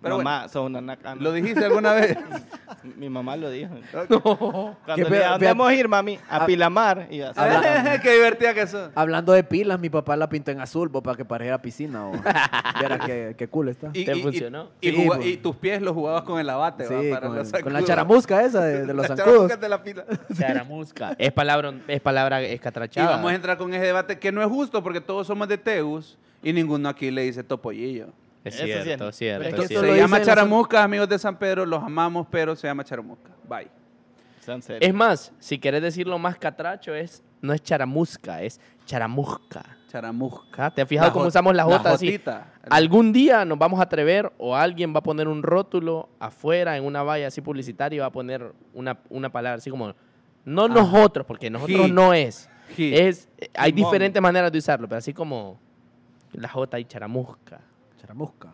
[0.00, 1.14] Pero bueno, mamá, sos una naca.
[1.16, 2.16] ¿lo dijiste alguna vez?
[2.96, 3.74] Mi mamá lo dijo.
[4.08, 4.76] No.
[4.84, 6.18] Cuando le ¿a vamos a ir, mami?
[6.30, 6.46] A Ah.
[6.46, 7.08] Pilamar.
[7.10, 7.40] Y así.
[8.02, 8.90] Qué divertida que sos.
[8.94, 12.06] Hablando de pilas, mi papá la pintó en azul bo, para que parezca piscina.
[12.06, 12.12] O...
[13.06, 13.90] Qué, qué cool está.
[13.92, 14.70] Y, ¿Te y- y- funcionó?
[14.80, 15.26] Y, Sí, juga- pues.
[15.28, 17.00] y tus pies los jugabas con el abate, ¿va?
[17.02, 19.48] Sí, Para con, los el- con la charamusca esa de, de los Las zancudos.
[19.50, 20.04] charamuscas de la pila.
[20.38, 21.16] Charamusca.
[21.18, 23.10] Es palabra, es palabra Y escatrachada.
[23.16, 26.16] vamos a entrar con ese debate que no es justo porque todos somos de Tegus
[26.42, 28.06] y ninguno aquí le dice topollillo.
[28.48, 28.84] Es Eso sí es.
[28.84, 29.94] cierto, cierto, es Eso Se cierto.
[29.96, 33.30] llama charamusca, amigos de San Pedro, los amamos, pero se llama charamusca.
[33.48, 33.68] Bye.
[34.40, 34.88] Sean serios.
[34.88, 39.62] Es más, si querés decirlo más catracho, es, no es charamusca, es charamusca.
[39.88, 40.66] Charamusca.
[40.66, 40.70] ¿Ah?
[40.74, 42.06] ¿Te has fijado La cómo usamos la la J así?
[42.06, 42.52] jotita.
[42.68, 46.84] Algún día nos vamos a atrever o alguien va a poner un rótulo afuera en
[46.84, 49.94] una valla así publicitaria y va a poner una, una palabra así como,
[50.44, 52.50] no nosotros, porque nosotros no es.
[52.76, 55.58] Es hay diferentes maneras de usarlo, pero así como
[56.32, 57.60] la J y charamusca.
[58.00, 58.48] Charamusca.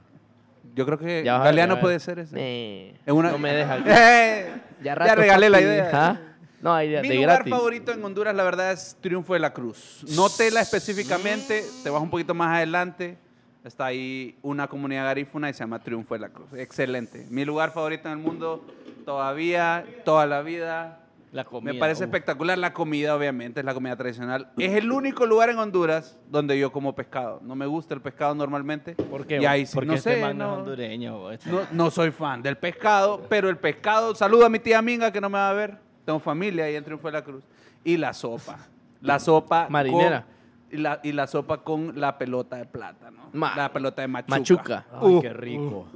[0.74, 2.00] Yo creo que Ya vas a ver, Galeano ya vas a puede ver.
[2.00, 2.36] ser ese.
[2.38, 3.78] Eh, Es una- No me deja.
[4.82, 5.64] Ya rato, regalé la papi.
[5.68, 5.90] idea.
[5.92, 6.20] ¿Ah?
[6.60, 7.52] No, hay de, Mi de lugar gratis.
[7.54, 10.04] favorito en Honduras, la verdad, es Triunfo de la Cruz.
[10.16, 13.18] No tela específicamente, te vas un poquito más adelante.
[13.64, 16.48] Está ahí una comunidad garífuna y se llama Triunfo de la Cruz.
[16.54, 17.26] Excelente.
[17.30, 18.64] Mi lugar favorito en el mundo,
[19.06, 21.00] todavía, toda la vida.
[21.34, 21.72] La comida.
[21.72, 22.06] Me parece uh.
[22.06, 24.50] espectacular la comida, obviamente, es la comida tradicional.
[24.56, 27.40] Es el único lugar en Honduras donde yo como pescado.
[27.42, 28.94] No me gusta el pescado normalmente.
[28.94, 29.46] ¿Por qué, Y vos?
[29.48, 31.18] ahí sí, Porque no este sé, man no es no, hondureño.
[31.18, 31.30] bo.
[31.32, 35.10] Este- no, no soy fan del pescado, pero el pescado, saludo a mi tía Minga
[35.10, 37.42] que no me va a ver, tengo familia ahí en Triunfo de la Cruz.
[37.82, 38.68] Y la sopa,
[39.00, 40.22] la sopa Marinera.
[40.24, 44.08] con- y, la, y la sopa con la pelota de plátano, Ma- la pelota de
[44.08, 44.38] machuca.
[44.38, 44.86] Machuca.
[44.92, 45.86] Ay, Uh, qué rico.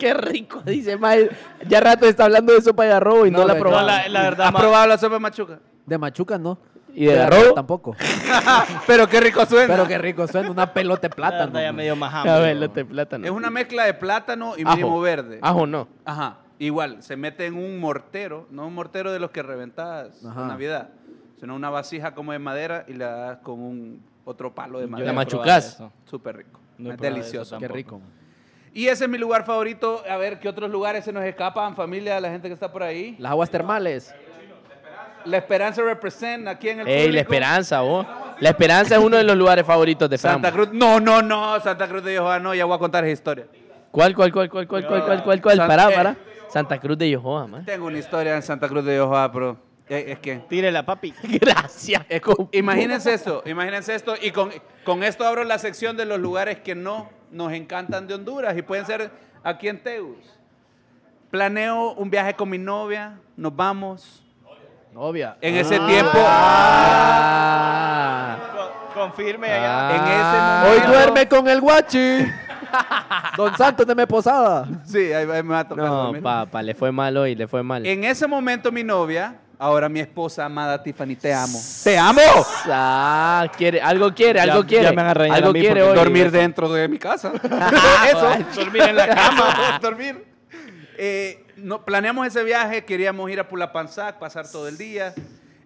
[0.00, 1.30] Qué rico, dice Mae.
[1.68, 3.82] Ya rato está hablando de sopa de garrobo y no, No, la ha probado.
[3.82, 5.60] No, la, la verdad, ¿Has ma- probado la sopa de machuca?
[5.86, 6.58] De machuca no.
[6.94, 7.52] ¿Y de garrobo?
[7.54, 7.94] Tampoco.
[8.86, 9.74] pero qué rico suena.
[9.74, 10.50] Pero qué rico suena.
[10.50, 11.44] Una pelota de la plátano.
[11.52, 11.76] verdad ya man.
[11.76, 12.54] me dio más A hambre.
[12.68, 13.24] ver, plátano.
[13.26, 14.76] Es una mezcla de plátano y Ajo.
[14.76, 15.38] mínimo verde.
[15.42, 15.86] Ajo no.
[16.04, 16.38] Ajá.
[16.58, 20.42] Igual, se mete en un mortero, no un mortero de los que reventas Ajá.
[20.42, 20.88] en Navidad,
[21.38, 25.06] sino una vasija como de madera y le das con un otro palo de madera.
[25.06, 25.82] La machucás.
[26.04, 26.60] Súper rico.
[26.76, 27.56] No he es probado delicioso.
[27.56, 27.76] eso Qué tampoco.
[27.76, 28.00] rico.
[28.72, 30.02] Y ese es mi lugar favorito.
[30.08, 33.16] A ver, ¿qué otros lugares se nos escapan, familia, la gente que está por ahí?
[33.18, 34.14] Las aguas termales.
[35.24, 38.06] La Esperanza represent aquí en el Ey, la esperanza, vos.
[38.38, 40.34] La esperanza es uno de los lugares favoritos de Fran.
[40.34, 40.70] Santa Cruz.
[40.72, 41.60] No, no, no.
[41.60, 42.54] Santa Cruz de Jehová, no.
[42.54, 43.46] Ya voy a contar esa historia.
[43.90, 45.56] ¿Cuál, cuál, cuál, cuál, cuál, cuál, cuál, cuál, cuál?
[45.56, 45.94] San- Pará, eh.
[45.94, 46.16] pará.
[46.48, 47.64] Santa Cruz de Yohoa, man.
[47.66, 49.56] Tengo una historia en Santa Cruz de Jehová, pero
[49.88, 50.36] es, es que...
[50.48, 51.12] Tírela, papi.
[51.22, 52.02] Gracias.
[52.22, 52.48] compa.
[52.56, 54.14] Imagínense esto, imagínense esto.
[54.20, 54.50] Y con,
[54.84, 58.62] con esto abro la sección de los lugares que no nos encantan de Honduras y
[58.62, 59.10] pueden ser
[59.42, 60.16] aquí en Teus.
[61.30, 64.24] Planeo un viaje con mi novia, nos vamos.
[64.92, 65.36] Novia.
[65.40, 65.86] En ese Ah.
[65.86, 66.18] tiempo,
[67.30, 68.36] Ah.
[68.92, 69.90] Co- Confirme allá.
[69.96, 70.62] en ese Ah.
[70.64, 72.26] Hoy momento- duerme con el guachi.
[73.36, 74.66] Don Santos de Posada.
[74.84, 76.22] Sí, ahí, ahí me va a tocar No, dormir.
[76.22, 77.84] papá, le fue mal hoy, le fue mal.
[77.86, 81.58] En ese momento mi novia, ahora mi esposa amada Tiffany, te amo.
[81.84, 82.20] ¡Te amo!
[82.66, 84.90] Ah, quiere, algo quiere, Ya- algo ya quiere.
[84.90, 85.96] me van a reñir algo a mí quiere porque hoy.
[86.04, 87.32] Dormir dentro de mi casa.
[88.10, 88.30] Eso.
[88.56, 89.78] Dormir en la cama.
[89.82, 90.24] dormir.
[90.98, 95.14] Eh, no, planeamos ese viaje, queríamos ir a Pulapanzac, pasar todo el día.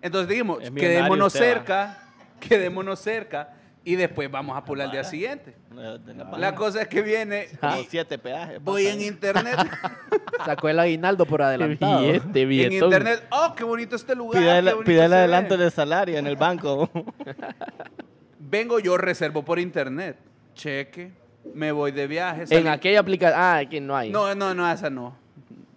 [0.03, 1.45] Entonces dijimos, Es millonario quedémonos usted, va.
[1.55, 1.99] cerca,
[2.41, 3.49] quedémonos cerca,
[3.85, 5.55] y después vamos a pular al día siguiente.
[5.75, 5.99] La
[6.39, 8.63] La cosa es que viene, Como siete peajes.
[8.63, 9.07] voy en ahí.
[9.07, 9.57] internet,
[10.47, 12.01] Sacó el aguinaldo por adelantado.
[12.01, 14.41] Billete, en internet, oh, qué bonito este lugar.
[14.41, 15.15] Pide el, pide el se ve".
[15.17, 16.91] adelanto del salario en el banco.
[18.39, 20.17] Vengo yo, reservo por internet,
[20.55, 21.13] cheque,
[21.55, 22.45] me voy de viaje.
[22.51, 23.39] En aquella aplicación.
[23.41, 24.11] Ah, aquí no hay.
[24.11, 25.17] No, no, no, esa no.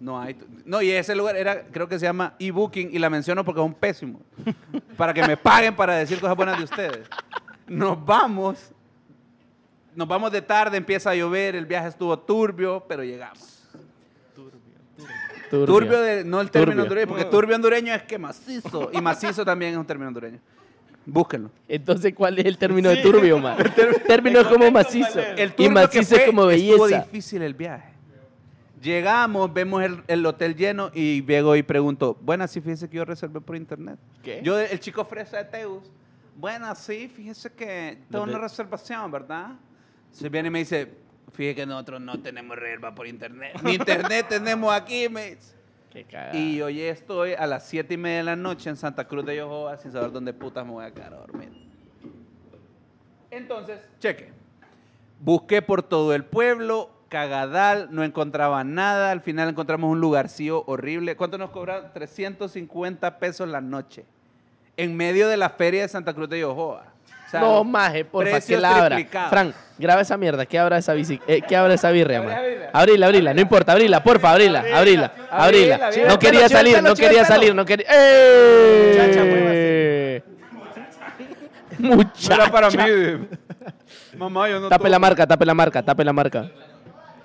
[0.00, 0.36] No hay.
[0.64, 3.66] No, y ese lugar era, creo que se llama eBooking y la menciono porque es
[3.66, 4.20] un pésimo.
[4.96, 7.08] Para que me paguen para decir cosas buenas de ustedes.
[7.68, 8.72] Nos vamos.
[9.94, 13.68] Nos vamos de tarde, empieza a llover, el viaje estuvo turbio, pero llegamos.
[15.50, 15.66] Turbio.
[15.66, 16.82] Turbio, de, no el término Turbio.
[16.84, 18.90] hondureño, porque turbio hondureño es que macizo.
[18.92, 20.38] Y macizo también es un término hondureño.
[21.06, 21.50] Búsquenlo.
[21.66, 23.56] Entonces, ¿cuál es el término de turbio, man?
[23.58, 25.18] El término es como macizo.
[25.18, 27.02] El y turbio que macizo es como Estuvo belleza.
[27.02, 27.94] difícil el viaje.
[28.82, 33.04] Llegamos, vemos el, el hotel lleno y llego y pregunto, buenas, sí, fíjese que yo
[33.04, 33.98] reservé por internet.
[34.22, 34.40] ¿Qué?
[34.44, 35.90] Yo, el chico fresa de Teus,
[36.38, 39.50] buenas, sí, fíjese que tengo una reservación, ¿verdad?
[40.12, 40.94] Se viene y me dice,
[41.32, 43.60] fíjese que nosotros no tenemos reserva por internet.
[43.62, 45.54] Ni internet tenemos aquí, me dice.
[45.90, 46.06] Qué.
[46.34, 49.36] Y hoy estoy a las 7 y media de la noche en Santa Cruz de
[49.36, 51.50] Yohoa sin saber dónde putas me voy a quedar a dormir.
[53.30, 54.30] Entonces, cheque.
[55.20, 59.10] Busqué por todo el pueblo, cagadal, no encontraba nada.
[59.10, 61.16] Al final encontramos un lugarcillo horrible.
[61.16, 61.92] ¿Cuánto nos cobraron?
[61.92, 64.04] 350 pesos la noche.
[64.78, 66.84] En medio de la feria de Santa Cruz de Yohoa.
[67.26, 68.98] O sea, no, maje, porfa, que la abra.
[69.28, 72.32] Frank, graba esa mierda, que abra esa bici, eh, que abra esa birria, man.
[72.72, 73.02] abrila.
[73.02, 75.90] Abrila, no importa, abrila, porfa, abrila, abrila, Abrila.
[76.08, 77.86] No quería salir, no quería salir, no quería.
[77.90, 80.22] ¡Eh!
[81.78, 83.28] Muchacha, era para mí.
[84.16, 86.50] Mamá, yo no Tape la marca, tape la marca, tape la marca.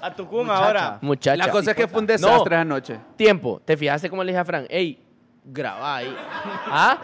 [0.01, 0.97] A tu cum ahora.
[1.01, 1.37] Muchacha.
[1.37, 2.11] La cosa es que fue un No.
[2.13, 2.99] desastre anoche.
[3.15, 4.65] Tiempo, ¿te fijaste cómo le dije a Frank?
[4.69, 4.99] Ey,
[5.45, 6.15] graba ahí.
[6.69, 6.97] ¿Ah?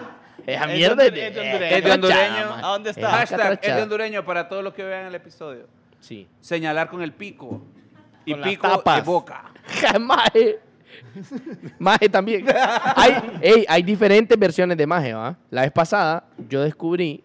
[0.46, 1.76] Esa Es mierda de- es de, es de hondureño.
[1.78, 2.50] Es de hondureño.
[2.50, 2.64] man.
[2.66, 3.02] ¿A dónde está?
[3.24, 5.68] Es Hashtag es de hondureño para todos los que vean el episodio.
[6.00, 6.28] Sí.
[6.40, 7.62] Señalar con el pico.
[8.26, 9.46] Y Con pico de boca.
[10.00, 10.60] Maje.
[11.78, 12.46] Maje también.
[12.96, 15.38] Hay, ey, hay diferentes versiones de Maje, ¿va?
[15.50, 17.24] La vez pasada yo descubrí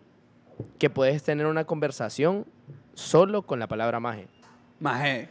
[0.79, 2.47] que puedes tener una conversación
[2.95, 4.29] solo con la palabra Maje.
[4.81, 5.29] Maje.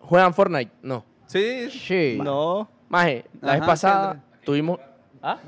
[0.00, 0.70] ¿Juegan Fortnite?
[0.82, 1.04] No.
[1.26, 1.70] Sí.
[1.70, 2.18] Sí.
[2.22, 2.68] No.
[2.88, 4.78] Maje, la vez pasada tuvimos...
[5.22, 5.38] ¿Ah?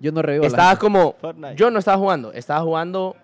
[0.00, 0.44] Yo no revivo.
[0.44, 1.14] a la Estabas como...
[1.20, 1.54] Fortnite.
[1.56, 3.16] Yo no estaba jugando, estaba jugando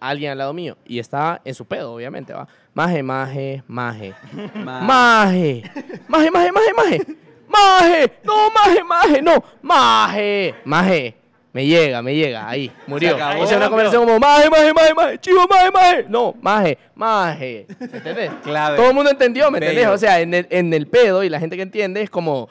[0.00, 2.48] alguien al lado mío y estaba en su pedo, obviamente, ¿va?
[2.72, 4.14] Maje, maje, maje.
[4.54, 5.62] Ma- Maje.
[6.08, 7.06] Maje, maje, maje, maje.
[7.48, 8.12] Maje.
[8.24, 9.42] No, maje, maje, no.
[9.60, 10.54] Maje.
[10.64, 11.16] Maje.
[11.52, 12.48] Me llega, me llega.
[12.48, 13.10] Ahí, murió.
[13.10, 13.42] Se acabó.
[13.42, 15.18] Esa es una conversación como maje, maje, maje, maje.
[15.18, 16.06] Chivo, maje, maje.
[16.08, 17.66] No, maje, maje.
[17.80, 18.30] ¿Me entendés?
[18.44, 18.76] Clave.
[18.76, 19.88] Todo el mundo entendió, ¿me entendés?
[19.88, 22.48] O sea, en el, en el pedo y la gente que entiende es como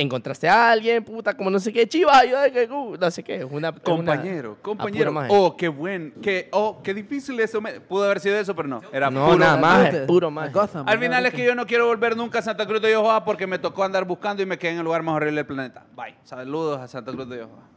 [0.00, 3.36] encontraste a alguien, puta, como no sé qué, chiva, ayuda, que, uh, no sé qué.
[3.36, 5.12] es Una, es una- Compañero, compañero.
[5.28, 6.12] Oh, qué buen.
[6.22, 7.60] Qué, oh, qué difícil eso.
[7.60, 8.80] me- Pudo haber sido eso, pero no.
[8.92, 9.38] Era No, puro.
[9.38, 9.94] nada más.
[10.06, 10.30] Puro.
[10.52, 13.24] Gotham, Al final es que yo no quiero volver nunca a Santa Cruz de Yohoa
[13.24, 15.84] porque me tocó andar buscando y me quedé en el lugar más horrible del planeta.
[15.96, 16.14] Bye.
[16.24, 17.68] Saludos a Santa Cruz de Yohoa.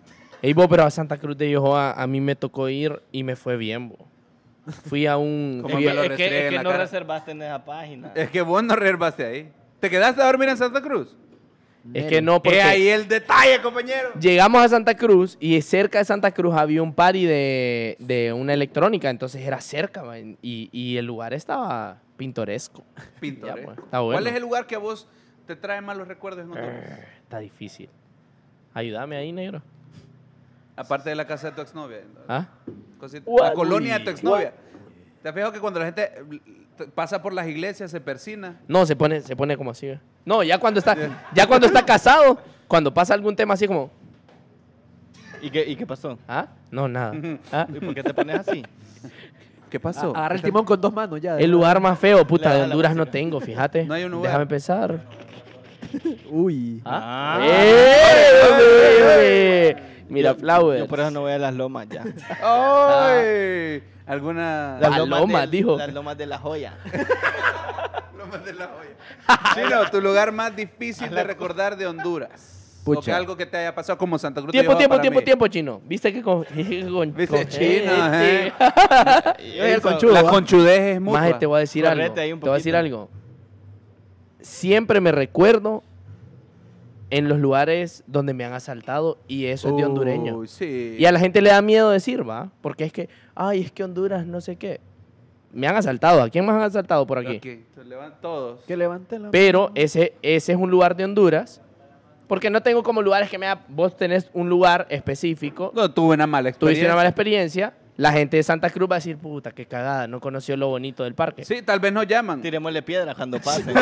[0.41, 3.35] Ey, vos, pero a Santa Cruz de Yohoa a mí me tocó ir y me
[3.35, 3.97] fue bien, bo.
[4.87, 5.59] Fui a un...
[5.61, 6.77] Como fui me a- lo es que, es que no cara.
[6.79, 8.11] reservaste en esa página.
[8.15, 9.51] Es que vos no reservaste ahí.
[9.79, 11.15] ¿Te quedaste a dormir en Santa Cruz?
[11.93, 14.09] Es que no, porque He ahí el detalle, compañero.
[14.19, 18.53] llegamos a Santa Cruz y cerca de Santa Cruz había un party de, de una
[18.53, 22.83] electrónica, entonces era cerca, man, y, y el lugar estaba pintoresco.
[23.19, 24.17] Pues, está bueno.
[24.19, 25.07] ¿Cuál es el lugar que a vos
[25.45, 26.67] te trae malos recuerdos Honduras?
[26.67, 27.89] Eh, Está difícil.
[28.73, 29.61] Ayúdame ahí, negro.
[30.75, 31.99] Aparte de la casa de tu exnovia.
[32.27, 32.47] ¿Ah?
[32.99, 33.29] Cosita-.
[33.41, 34.53] La colonia de tu exnovia.
[35.23, 36.11] ¿Te has fijado que cuando la gente
[36.93, 38.55] pasa por las iglesias se persina?
[38.67, 39.87] No, se pone, se pone como así.
[39.87, 39.99] ¿eh?
[40.25, 40.95] No, ya cuando está,
[41.33, 43.89] ya cuando está casado, cuando pasa algún tema así como,
[45.41, 46.17] ¿Y qué, ¿Y qué pasó?
[46.27, 46.47] ¿ah?
[46.71, 47.13] No, nada.
[47.51, 47.67] ¿Ah?
[47.73, 48.63] ¿Y por qué te pones así?
[49.69, 50.13] ¿Qué pasó?
[50.15, 51.37] A- Agarra el timón con dos manos ya.
[51.37, 53.83] El lugar más feo, puta, de Honduras no tengo, fíjate.
[53.85, 54.31] No hay un lugar.
[54.31, 54.99] Déjame pensar.
[56.29, 56.81] Uy.
[56.85, 57.37] ¿Ah?
[57.39, 57.47] Ah.
[57.47, 59.75] ¡Eh!
[60.09, 60.79] Mira, Yo- flowers.
[60.79, 62.03] Yo por eso no voy a las lomas ya.
[62.43, 63.83] ¡Ay!
[64.05, 64.77] ¿Alguna...?
[64.79, 65.77] Las lomas, del- dijo.
[65.77, 66.77] Las lomas de la joya.
[68.17, 69.53] Lomas de la olla.
[69.53, 72.81] Chino, tu lugar más difícil de recordar de Honduras.
[72.87, 73.17] O que Pucha.
[73.17, 75.25] algo que te haya pasado como Santa Cruz de Tiempo, tiempo, tiempo, mí.
[75.25, 75.81] tiempo, chino.
[75.85, 77.27] ¿Viste que con, con- ¿Viste?
[77.27, 78.13] con- Chino,
[79.39, 80.13] el eso- conchudo.
[80.13, 80.29] La ¿va?
[80.29, 81.19] conchudez es mutua.
[81.21, 82.39] Maje, te voy a decir Correte algo.
[82.39, 83.09] Te voy a decir algo.
[84.39, 85.83] Siempre me recuerdo
[87.15, 90.45] en los lugares donde me han asaltado y eso es de hondureño.
[90.47, 90.97] Sí.
[90.99, 92.51] Y a la gente le da miedo decir, ¿va?
[92.59, 94.81] Porque es que, ay, es que Honduras no sé qué.
[95.53, 96.21] Me han asaltado.
[96.21, 97.37] ¿A quién más han asaltado por aquí?
[97.37, 98.65] Aquí, se levantan todos.
[98.65, 101.61] Que levanten la Pero ese, ese es un lugar de Honduras.
[102.27, 103.63] Porque no tengo como lugares que me da...
[103.69, 105.71] Vos tenés un lugar específico.
[105.73, 106.81] No, tuve una mala experiencia.
[106.81, 107.73] Tuviste una mala experiencia.
[107.95, 111.05] la gente de Santa Cruz va a decir, puta, qué cagada, no conoció lo bonito
[111.05, 111.45] del parque.
[111.45, 112.41] Sí, tal vez nos llaman.
[112.41, 113.73] Tirémosle piedra cuando pase.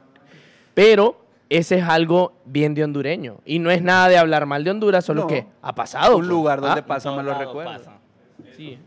[0.74, 1.22] Pero
[1.56, 3.40] ese es algo bien de hondureño.
[3.44, 5.26] Y no es nada de hablar mal de Honduras, solo No.
[5.26, 6.14] que ha pasado.
[6.16, 6.28] Un pues.
[6.28, 7.72] lugar donde Ah, pasa, En me todos lo lados recuerdo.
[7.84, 7.98] pasa.
[8.56, 8.78] Sí.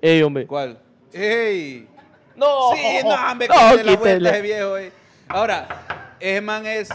[0.00, 0.46] Ey, hombre.
[0.46, 0.78] ¿Cuál?
[1.12, 1.88] ¡Ey!
[2.36, 2.72] No.
[2.74, 4.76] Sí, no, hombre, No, la vuelta ese viejo.
[4.78, 4.92] eh.
[5.28, 6.90] Ahora, ese man es,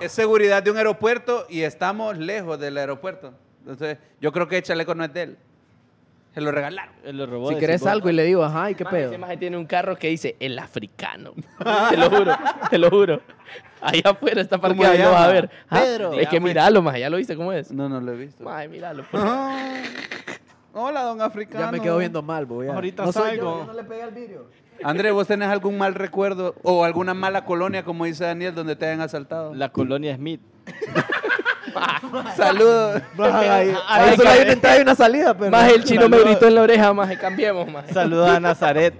[0.00, 3.32] es seguridad de un aeropuerto y estamos lejos del aeropuerto.
[3.60, 5.38] Entonces, yo creo que el chaleco no es de él.
[6.34, 6.94] Se lo regalaron.
[7.04, 7.92] Él lo robó Si de querés Simón.
[7.92, 9.08] algo y le digo, ajá, ¿y qué Maje, pedo?
[9.10, 11.32] Ese maje tiene un carro que dice el africano.
[11.90, 12.32] te lo juro,
[12.70, 13.20] te lo juro.
[13.82, 15.50] Allá afuera está ¿Cómo parqueado, lo vas a ver.
[15.68, 16.12] Ah, Pedro.
[16.14, 17.70] Es que míralo, más, ya lo viste cómo es.
[17.70, 18.42] No, no lo he visto.
[18.42, 19.04] Maje, míralo.
[19.10, 19.22] pues.
[20.74, 21.66] Hola, don africano.
[21.66, 22.72] Ya me quedo viendo mal, voy a...
[22.74, 23.44] Ahorita no soy salgo.
[23.44, 24.46] yo, yo no le pegué al vidrio.
[24.82, 28.86] André, ¿vos tenés algún mal recuerdo o alguna mala colonia, como dice Daniel, donde te
[28.86, 29.54] hayan asaltado?
[29.54, 30.40] La colonia Smith.
[32.36, 33.02] Saludos.
[33.18, 35.50] Ahí, Ay, ahí solo ay, hay una entrada y una salida, pero...
[35.50, 37.86] Más el chino me gritó en la oreja, más cambiemos, más.
[37.90, 38.94] Saludos a Nazaret.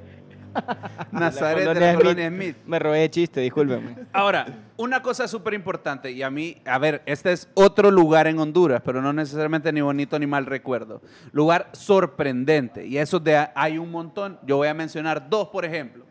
[1.13, 1.97] Nazaret de la Smith.
[2.03, 2.57] colonia Smith.
[2.67, 3.97] Me robé chiste, discúlpeme.
[4.13, 8.39] Ahora, una cosa súper importante, y a mí, a ver, este es otro lugar en
[8.39, 11.01] Honduras, pero no necesariamente ni bonito ni mal recuerdo.
[11.33, 14.39] Lugar sorprendente, y eso de hay un montón.
[14.45, 16.05] Yo voy a mencionar dos, por ejemplo.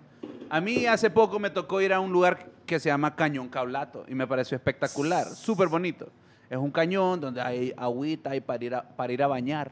[0.50, 4.06] A mí hace poco me tocó ir a un lugar que se llama Cañón Cablato,
[4.08, 6.10] y me pareció espectacular, súper bonito.
[6.52, 9.72] Es un cañón donde hay agüita y para ir a, para ir a bañar.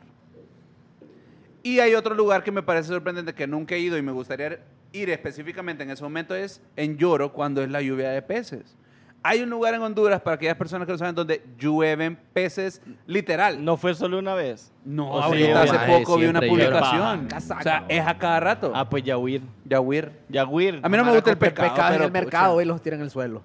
[1.62, 4.60] Y hay otro lugar que me parece sorprendente que nunca he ido y me gustaría
[4.94, 8.78] ir específicamente en ese momento es en Lloro cuando es la lluvia de peces.
[9.22, 13.62] Hay un lugar en Honduras para aquellas personas que no saben donde llueven peces literal.
[13.66, 14.72] No fue solo una vez.
[14.86, 17.28] No, Oh, ahorita sí, hace poco vi una publicación.
[17.28, 18.72] Casaca, O sea, es a cada rato.
[18.74, 19.42] Ah, pues Yahuir.
[19.66, 20.14] Yahuir.
[20.30, 20.80] Yahuir.
[20.82, 21.68] A mí no me gusta el pescado.
[21.68, 22.64] pescado en pero, el mercado pucha.
[22.64, 23.44] y los tiran en el suelo.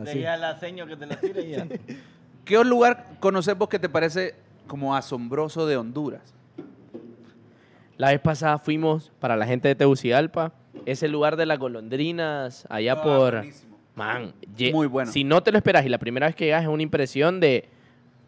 [0.00, 0.20] Así.
[0.20, 1.66] Deja la seño que te la tire y ya.
[2.46, 4.34] ¿Qué lugar conoces vos que te parece
[4.66, 6.32] como asombroso de Honduras?
[7.98, 10.52] La vez pasada fuimos para la gente de Tegucigalpa,
[10.86, 13.32] ese lugar de las golondrinas, allá Ah, por...
[13.38, 13.76] buenísimo.
[13.96, 15.10] Man, ye- Muy bueno.
[15.10, 17.68] Si no te lo esperas y la primera vez que llegas es una impresión de...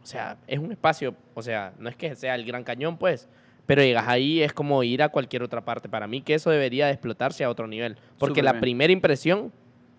[0.03, 3.29] O sea, es un espacio, o sea, no es que sea el Gran Cañón, pues,
[3.67, 5.89] pero llegas ahí es como ir a cualquier otra parte.
[5.89, 8.61] Para mí que eso debería de explotarse a otro nivel, porque Súper la bien.
[8.63, 9.53] primera impresión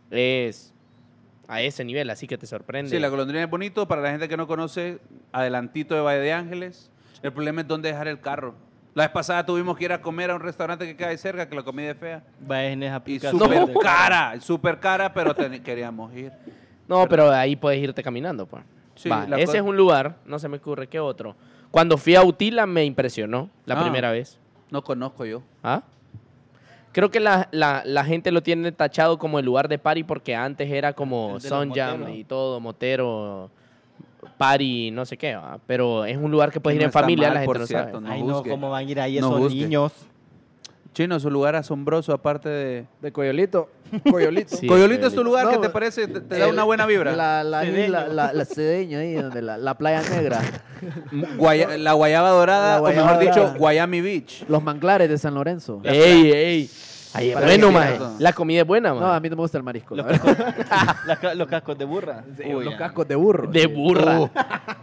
[0.10, 0.73] es
[1.49, 2.89] a ese nivel, así que te sorprende.
[2.91, 3.88] Sí, la golondrina es bonito.
[3.88, 4.99] Para la gente que no conoce,
[5.33, 6.89] adelantito de Valle de Ángeles.
[7.23, 8.55] El problema es dónde dejar el carro.
[8.93, 11.49] La vez pasada tuvimos que ir a comer a un restaurante que queda ahí cerca,
[11.49, 12.23] que la comida es fea.
[12.47, 16.31] Esa Y súper de- cara, súper cara, pero ten- queríamos ir.
[16.88, 18.63] No, pero ahí puedes irte caminando, pues.
[18.95, 21.35] Sí, Va, la ese es un lugar, no se me ocurre qué otro.
[21.71, 23.81] Cuando fui a Utila me impresionó la Ah.
[23.83, 24.39] primera vez.
[24.71, 25.41] No conozco yo.
[25.63, 25.83] ¿Ah?
[26.91, 30.36] Creo que la, la- la gente lo tiene tachado como el lugar de party porque
[30.36, 32.17] antes era como El de los Sun Jam moteros.
[32.17, 33.52] y todo, motero,
[34.38, 35.36] party, no sé qué.
[35.36, 35.60] ¿va?
[35.67, 37.91] Pero es un lugar que puedes ir en familia, mal, la gente por no cierto,
[38.02, 38.02] sabe.
[38.08, 38.43] no Ay, no.
[38.43, 39.93] ¿cómo van a ir ahí No esos niños?
[40.93, 42.86] Chino, es un lugar asombroso, aparte de...
[43.02, 43.69] De Coyolito.
[44.10, 44.56] Coyolito.
[44.60, 47.15] Sí, Coyolito es tu lugar No, que te parece, te, te da una buena vibra.
[47.15, 47.91] La, la, Cedeño.
[47.91, 50.41] la, la, la cedeño ahí, donde la, la playa negra.
[51.38, 53.54] Guaya- la Guayaba Dorada, La Guayaba o mejor dicho.
[53.58, 54.45] Guayami Beach.
[54.47, 55.80] Los manglares de San Lorenzo.
[55.84, 56.69] ¡Ey, ey!
[57.12, 57.97] Ahí es Para bueno, maje.
[58.19, 59.21] La comida es buena, No, a maje.
[59.21, 59.95] mí no me gusta el marisco.
[59.95, 60.56] la Los verdad.
[61.06, 62.23] cascos, los cascos de burra.
[62.45, 63.47] Uy, los cascos de burro.
[63.49, 63.67] De sí.
[63.67, 64.19] burra.
[64.21, 64.30] Uh,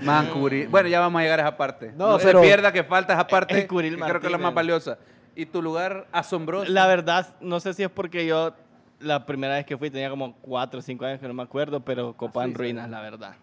[0.00, 0.68] man, cubrir.
[0.68, 1.92] Bueno, ya vamos a llegar a esa parte.
[1.96, 4.38] No, No, se pierda que falta esa parte, Es Curil que creo que es la
[4.38, 4.98] más valiosa.
[5.36, 6.72] Y tu lugar asombroso.
[6.72, 8.54] La verdad, no sé si es porque yo
[9.00, 11.80] la primera vez que fui tenía como 4 o 5 años que no me acuerdo,
[11.80, 13.34] pero Copán ruinas, la verdad.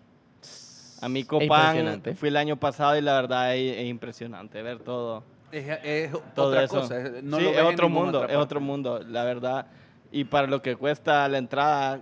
[1.02, 5.24] A mí Copán fui el año pasado y la verdad es, es impresionante ver todo,
[5.52, 6.80] Es, es todo otra eso.
[6.82, 7.00] cosa.
[7.00, 9.68] es- No sí, lo es otro mundo, es otro mundo, la verdad.
[10.12, 12.02] Y para lo que cuesta la entrada,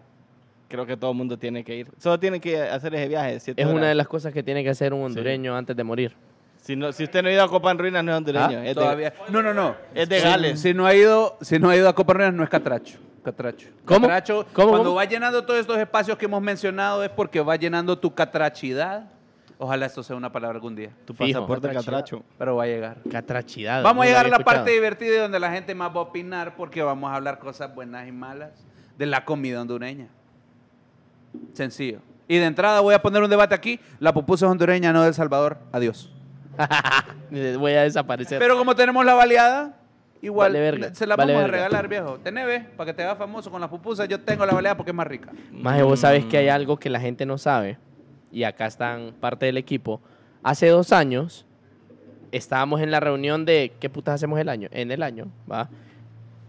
[0.70, 1.88] creo que todo el mundo tiene que ir.
[1.98, 3.36] Solo tiene que hacer ese viaje.
[3.36, 3.88] Es una horas.
[3.90, 6.16] de las cosas que tiene que hacer un hondureño antes de morir.
[6.62, 8.46] Si, no, si usted no ha ido a Copán Ruinas, no es hondureño.
[8.60, 9.14] Ah, es de- Todavía.
[9.30, 9.76] No, no, no.
[9.96, 10.60] Es de Gales.
[10.62, 13.00] Si, no ha ido, si no ha ido a Copa Ruinas, no es Catracho.
[13.24, 13.68] Catracho.
[13.86, 14.08] ¿Cómo?
[14.08, 14.96] Catracho, ¿Cómo, cuando cómo?
[14.96, 19.10] va llenando todos estos espacios que hemos mencionado es porque va llenando tu catrachidad.
[19.58, 20.90] Ojalá esto sea una palabra algún día.
[21.06, 21.40] tu Fijo.
[21.40, 22.24] pasaporte catracho.
[22.38, 22.98] Pero va a llegar.
[23.12, 23.84] Catrachidad.
[23.84, 24.76] Vamos a llegar a la parte escuchado.
[24.76, 28.08] divertida y donde la gente más va a opinar porque vamos a hablar cosas buenas
[28.08, 28.52] y malas
[28.98, 30.08] de la comida hondureña.
[31.54, 32.00] Sencillo.
[32.28, 33.80] Y de entrada voy a poner un debate aquí.
[34.00, 35.58] La pupusa es hondureña, no de El Salvador.
[35.72, 36.12] Adiós.
[37.60, 38.40] Voy a desaparecer.
[38.40, 39.78] Pero como tenemos la baleada,
[40.22, 42.20] igual Vale verga, se la vale vamos a regalar, viejo.
[42.20, 44.08] Tenés, ve, para que te hagas famoso con las pupusas.
[44.08, 45.32] Yo tengo la baleada porque es más rica.
[45.52, 47.78] Maje, vos sabes que hay algo que la gente no sabe,
[48.32, 50.02] y acá están parte del equipo.
[50.44, 51.46] Hace dos años
[52.32, 55.70] estábamos en la reunión de qué putas hacemos el año, en el año, ¿va?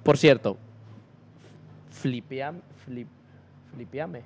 [0.03, 0.57] Por cierto,
[1.91, 3.09] flipeame, flip,
[3.75, 4.23] flipeame.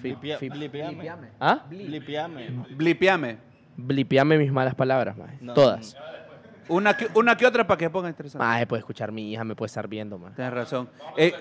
[0.00, 1.28] Blipiame.
[1.38, 1.64] ¿Ah?
[1.68, 2.48] Blipiame.
[2.70, 3.49] Blipiame.
[3.86, 5.38] Blipeame mis malas palabras, maje.
[5.40, 5.96] No, Todas.
[6.68, 8.44] Una que, una que otra para que se ponga interesante.
[8.46, 10.34] Maje, puede escuchar mi hija, me puede estar viendo, maje.
[10.36, 10.88] Tienes razón.
[11.16, 11.32] Eh,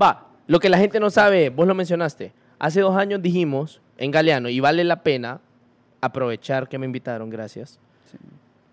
[0.00, 2.32] Va, lo que la gente no sabe, vos lo mencionaste.
[2.60, 5.40] Hace dos años dijimos en Galeano, y vale la pena
[6.00, 7.80] aprovechar que me invitaron, gracias.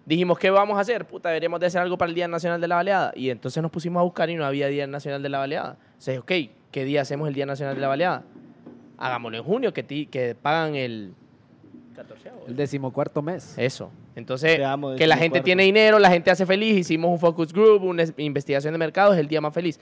[0.05, 1.05] Dijimos, ¿qué vamos a hacer?
[1.05, 3.11] Puta, deberíamos de hacer algo para el Día Nacional de la Baleada.
[3.15, 5.77] Y entonces nos pusimos a buscar y no había Día Nacional de la Baleada.
[5.88, 6.31] Entonces, ok,
[6.71, 8.21] ¿qué día hacemos el Día Nacional de la Baleada?
[8.99, 11.15] Hagámoslo en junio, que, ti- que pagan el...
[11.95, 13.53] 14 El decimocuarto mes.
[13.58, 13.89] Eso.
[14.15, 17.84] Entonces, amo, que la gente tiene dinero, la gente hace feliz, hicimos un focus group,
[17.84, 19.79] una es- investigación de mercado, es el día más feliz.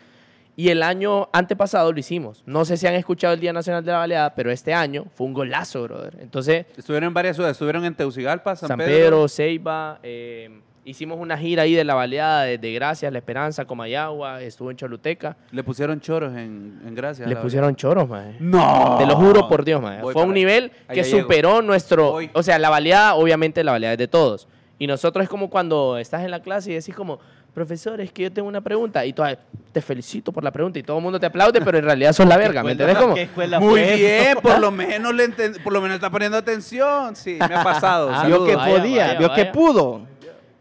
[0.56, 2.44] Y el año antepasado lo hicimos.
[2.46, 5.26] No sé si han escuchado el Día Nacional de la Baleada, pero este año fue
[5.26, 6.18] un golazo, brother.
[6.22, 7.56] Entonces, estuvieron en varias ciudades.
[7.56, 12.44] Estuvieron en Teucigalpa, San, San Pedro, Ceiba, eh, hicimos una gira ahí de la Baleada,
[12.44, 15.38] desde Gracias, La Esperanza, Comayagua, estuvo en Choluteca.
[15.52, 17.28] Le pusieron choros en, en Gracias.
[17.28, 18.36] Le pusieron choros, mae.
[18.40, 18.96] No.
[19.00, 20.02] Te lo juro por Dios, mae.
[20.02, 21.20] Voy Fue un nivel Ahí que llego.
[21.22, 22.12] superó nuestro...
[22.12, 22.30] Voy.
[22.34, 24.48] O sea, la baleada, obviamente la baleada es de todos.
[24.80, 27.20] Y nosotros es como cuando estás en la clase y decís como,
[27.54, 29.06] profesor, es que yo tengo una pregunta.
[29.06, 29.38] Y tú, "Ay,
[29.72, 30.80] te felicito por la pregunta.
[30.80, 32.98] Y todo el mundo te aplaude, pero en realidad sos la verga, ¿me entendés?
[32.98, 35.30] Como, ¿Qué escuela Muy fue bien, por lo menos le
[35.64, 37.16] por lo menos está poniendo atención.
[37.16, 38.10] Sí, me ha pasado.
[38.14, 39.52] Ah, Vio que podía, vaya, vio que vaya.
[39.52, 40.02] pudo.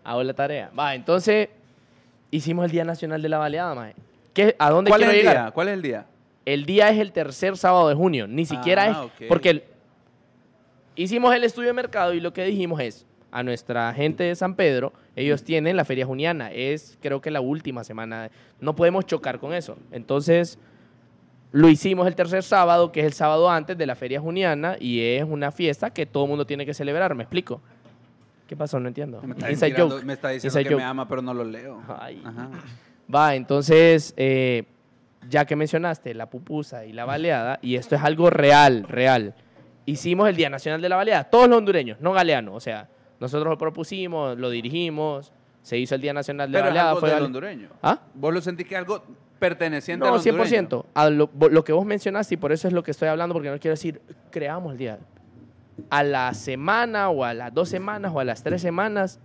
[0.05, 0.71] Hago la tarea.
[0.79, 1.49] Va, entonces,
[2.31, 3.95] hicimos el Día Nacional de la Baleada, mae.
[4.35, 5.45] ¿Qué, ¿A dónde ¿Cuál es quiero el llegar?
[5.45, 5.51] día?
[5.53, 6.07] ¿Cuál es el día?
[6.45, 9.65] El día es el tercer sábado de junio, ni siquiera Ah, es porque el-
[10.97, 14.55] hicimos el estudio de mercado y lo que dijimos es a nuestra gente de San
[14.57, 19.38] Pedro, ellos tienen la feria juniana, es creo que la última semana, no podemos chocar
[19.38, 19.77] con eso.
[19.91, 20.59] Entonces,
[21.51, 25.01] lo hicimos el tercer sábado, que es el sábado antes de la feria juniana y
[25.01, 27.61] es una fiesta que todo el mundo tiene que celebrar, ¿me explico?
[28.53, 28.79] ¿Qué pasó?
[28.79, 29.23] No entiendo.
[29.23, 30.05] Me está, Inside tirando- joke.
[30.05, 31.81] me está diciendo Inside que me ama, pero no lo leo.
[31.99, 32.21] Ay.
[32.23, 32.51] Ajá.
[33.15, 34.65] Va, entonces, eh,
[35.27, 39.35] ya que mencionaste la pupusa y la baleada, y esto es algo real, real,
[39.87, 43.49] hicimos el Día Nacional de la Baleada, todos los hondureños, no galeanos, o sea, nosotros
[43.53, 46.88] lo propusimos, lo dirigimos, se hizo el Día Nacional de Pero la Baleada.
[46.91, 47.69] algo fue del hondureño.
[47.83, 48.01] ¿Ah?
[48.12, 49.03] ¿Vos lo sentís que algo
[49.38, 50.45] perteneciente No, al hondureño?
[50.45, 50.85] 100%.
[50.93, 53.59] A lo que vos mencionaste, y por eso es lo que estoy hablando, porque no
[53.59, 54.99] quiero decir, creamos el día.
[55.91, 59.21] A la semana, o a las dos semanas, o a las tres semanas,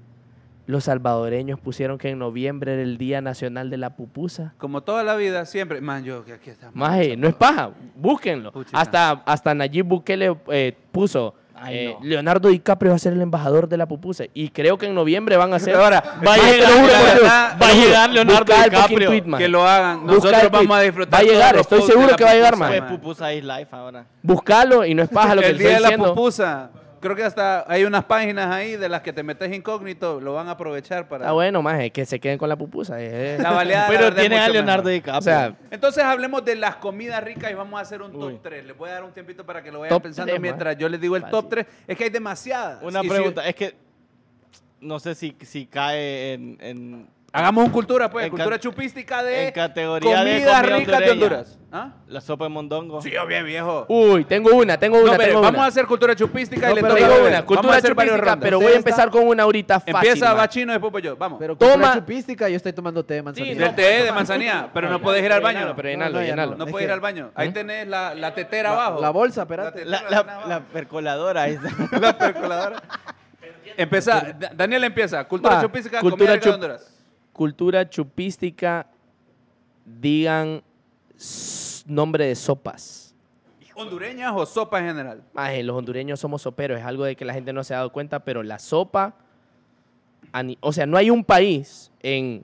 [0.67, 4.53] los salvadoreños pusieron que en noviembre era el Día Nacional de la Pupusa.
[4.57, 5.79] Como toda la vida, siempre.
[5.79, 6.71] Man, yo que aquí está.
[6.73, 8.51] Maje, no es paja, búsquenlo.
[8.73, 12.05] Hasta, hasta Nayib Bukele eh, puso, Ay, eh, no.
[12.05, 14.25] Leonardo DiCaprio va a ser el embajador de la pupusa.
[14.33, 15.75] Y creo que en noviembre van a ser...
[15.77, 19.09] Ahora, Va a llegar, juro verdad, va a llegar Leonardo DiCaprio.
[19.09, 20.05] tweet, que lo hagan.
[20.05, 21.13] Nosotros vamos a disfrutar.
[21.13, 22.87] Va a llegar, estoy seguro que va a llegar, man.
[22.87, 24.05] Pupusa is Life ahora.
[24.21, 26.13] Buscalo y no es paja lo que El día de la diciendo.
[26.13, 26.69] pupusa.
[26.99, 30.47] Creo que hasta hay unas páginas ahí de las que te metes incógnito, lo van
[30.47, 31.25] a aprovechar para.
[31.25, 32.95] Está bueno, maje, que se queden con la pupusa.
[32.99, 33.37] eh.
[33.39, 34.89] La baleada, la Pero es tiene a Leonardo.
[34.89, 35.19] DiCaprio.
[35.19, 38.39] O sea, Entonces hablemos de las comidas ricas y vamos a hacer un top Uy.
[38.41, 38.65] 3.
[38.65, 40.99] Les voy a dar un tiempito para que lo vayan Top pensando mientras yo les
[40.99, 41.49] digo el top Fácil.
[41.49, 41.65] 3.
[41.87, 42.79] Es que hay demasiadas.
[42.81, 43.75] Una Y si- pregunta, es que
[44.81, 49.21] no sé si, si cae en, en hagamos un cultura, pues, En cultura ca- chupística
[49.23, 51.23] de en categoría de comidas comida ricas de hondureña.
[51.41, 51.53] Honduras.
[51.69, 51.89] ¿Ah?
[52.07, 53.01] la sopa de mondongo.
[53.01, 53.85] Sí, bien viejo.
[53.89, 55.65] uy, tengo una, tengo una, No, mire, tengo vamos una.
[55.65, 59.09] a hacer cultura chupística No, y le Tengo una, cultura chupística, pero voy a empezar
[59.09, 59.95] con una ahorita fácil.
[59.95, 60.33] Empieza.
[60.33, 61.17] Bachino y después voy yo.
[61.17, 61.37] Vamos.
[61.39, 61.93] Pero Toma.
[61.95, 63.53] chupística, yo estoy tomando té de manzanilla.
[63.53, 65.73] Sí, Del no, té de manzanilla, pero no puedes ir al baño.
[65.75, 66.55] Pero No, llenalo, llenalo.
[66.55, 67.31] No Es puedes ir al baño.
[67.35, 67.53] Ahí ¿Mm?
[67.53, 69.01] tenés la, la tetera abajo.
[69.01, 69.83] la bolsa, espérate.
[69.83, 71.41] La, percoladora.
[71.43, 71.69] ahí está.
[71.99, 72.81] La percoladora.
[73.75, 75.23] Empieza, Da- Daniel empieza.
[75.25, 76.93] Cultura chupística, comida rica de Honduras.
[77.37, 78.87] Cultura chupística,
[79.85, 80.63] digan
[81.85, 83.13] nombre de sopas.
[83.75, 85.23] ¿Hondureñas o sopa en general?
[85.33, 87.91] Maje, los hondureños somos soperos, es algo de que la gente no se ha dado
[87.91, 89.13] cuenta, pero la sopa,
[90.61, 92.43] o sea, no hay un país en,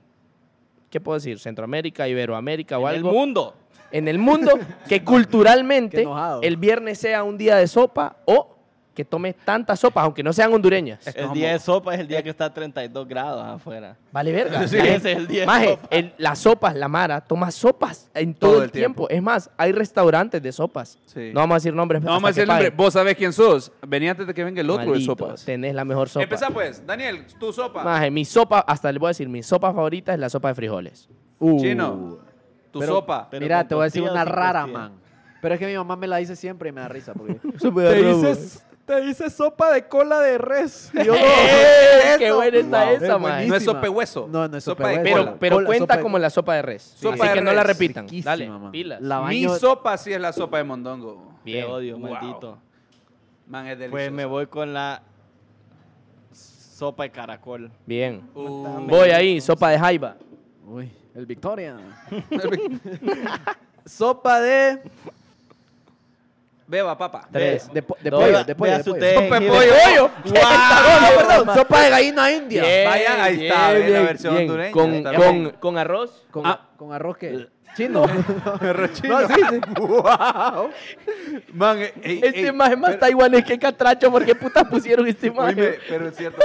[0.90, 1.40] ¿qué puedo decir?
[1.40, 3.54] Centroamérica, Iberoamérica o En el algo, mundo.
[3.90, 4.52] en el mundo
[4.88, 6.06] que culturalmente
[6.42, 8.53] el viernes sea un día de sopa o
[8.94, 11.06] que tome tantas sopas, aunque no sean hondureñas.
[11.08, 13.96] El día de sopa es el día que está a 32 grados afuera.
[14.12, 14.68] Vale verga.
[14.68, 15.86] Sí, ese es el día de Maje, sopa.
[15.90, 19.06] el- las sopas, la Mara, toma sopas en todo, Todo el el tiempo.
[19.08, 19.10] tiempo.
[19.10, 20.98] Es más, hay restaurantes de sopas.
[21.06, 21.30] Sí.
[21.34, 22.02] No vamos a decir nombres.
[22.02, 22.70] No vamos a decir que el nombre.
[22.70, 22.76] paguen.
[22.76, 23.72] Vos sabés quién sos.
[23.86, 25.44] Vení antes de que venga el otro Maldito, de sopas.
[25.44, 26.22] Tenés la mejor sopa.
[26.22, 26.86] Empezá pues.
[26.86, 27.82] Daniel, tu sopa.
[27.82, 30.54] Maje, mi sopa, hasta le voy a decir, mi sopa favorita es la sopa de
[30.54, 31.08] frijoles.
[31.40, 32.18] Uh, Chino,
[32.70, 33.28] tu Pero- sopa.
[33.30, 34.92] Pero Mira, te voy a decir una rara, man.
[35.42, 37.12] Pero es que mi mamá me la dice siempre y me da risa.
[37.12, 40.90] Porque te dices, te dice sopa de cola de res.
[40.94, 42.16] Y yo, no, ¡Eh!
[42.18, 43.20] ¡Qué buena está Wow, esa, es man!
[43.22, 43.60] No es buenísima.
[43.72, 44.28] sopa de hueso.
[44.30, 45.36] No, no es Sopa de de Pero, cola.
[45.40, 46.82] pero Cola- cuenta sopa de- como la sopa de res.
[46.96, 48.04] Sopa Así de que no la repitan.
[48.04, 48.70] Riquísima, Dale, man.
[48.72, 49.00] pilas.
[49.00, 51.32] La Mi baño- sopa sí es la sopa de mondongo.
[51.44, 51.66] Te Bien.
[51.66, 52.10] odio, Wow.
[52.10, 52.58] maldito.
[53.46, 53.90] Man, es delicioso.
[53.92, 55.02] Pues me voy con la
[56.32, 57.70] sopa de caracol.
[57.86, 58.22] Bien.
[58.34, 60.16] Uh, Voy ahí, sopa de jaiba.
[60.66, 61.76] Uy, el Victoria.
[63.86, 64.80] sopa de
[66.66, 67.28] Beba, papa.
[67.30, 67.70] Tres.
[67.72, 68.20] De, po- de Dos.
[68.22, 69.04] pollo, de pollo, de su pollo.
[69.14, 69.68] Sopa de jengibre.
[69.84, 70.10] pollo.
[70.42, 72.62] Ah, no, perdón, sopa de gallina india.
[72.62, 74.48] Bien, Vayan, ahí está, bien, la versión bien.
[74.50, 75.50] hondureña, Con, está con, bien.
[75.60, 76.26] con arroz.
[76.30, 76.60] Con, Ah.
[76.78, 78.06] con arroz que chino.
[78.06, 79.20] Rochino.
[79.20, 79.60] No, sí, sí.
[79.78, 80.70] Wow.
[81.52, 84.10] Man, ey, ey, Este más es más pero- taiwanés que catracho.
[84.10, 85.78] ¿Por qué putas pusieron este Oíme, maje?
[85.88, 86.40] pero es cierto.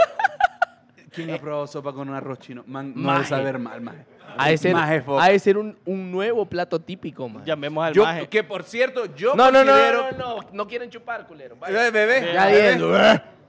[1.13, 2.63] ¿Quién ha probado sopa con un arroz chino?
[2.67, 3.21] Man, no Maje.
[3.21, 4.05] de saber mal, maje.
[4.37, 7.43] Ha de ser, ha de ser un, un nuevo plato típico, man.
[7.45, 8.27] Llamemos al Yo, maje.
[8.27, 10.11] que por cierto, yo No, no, no, considero...
[10.11, 11.55] no, no, no, no quieren chupar, culero.
[11.57, 11.89] Vaya.
[11.91, 12.91] Bebé, Ya digo.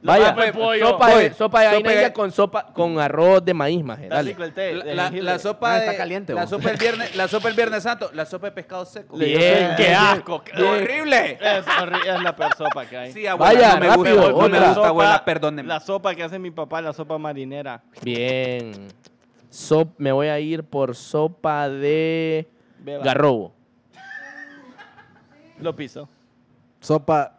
[0.03, 0.87] Vaya, sopa de pollo.
[0.89, 1.23] sopa de, Pollo.
[1.23, 4.09] sopa de Sopa gallina de- india con sopa con arroz de maíz, maje.
[4.09, 4.35] Dale.
[4.35, 7.49] La, de la- la sopa Ah, de, está caliente, la sopa el viernes, la sopa
[7.51, 9.19] el viernes santo, la sopa de pescado seco.
[9.19, 9.95] Bien, ¡Qué bien.
[9.95, 10.43] asco!
[10.43, 11.39] qué- horrible.
[11.39, 11.65] Es,
[12.07, 13.13] es la peor sopa que hay.
[13.13, 15.69] Sí, abuela, Vaya, no me rápido, gusta, no me gusta, abuela, perdóneme.
[15.69, 17.83] La sopa que hace mi papá, la sopa marinera.
[18.03, 18.89] Bien.
[19.99, 22.49] Me voy a ir por sopa de
[22.79, 23.05] Beba.
[23.05, 23.53] garrobo.
[25.59, 26.09] Lo piso.
[26.81, 27.37] Sopa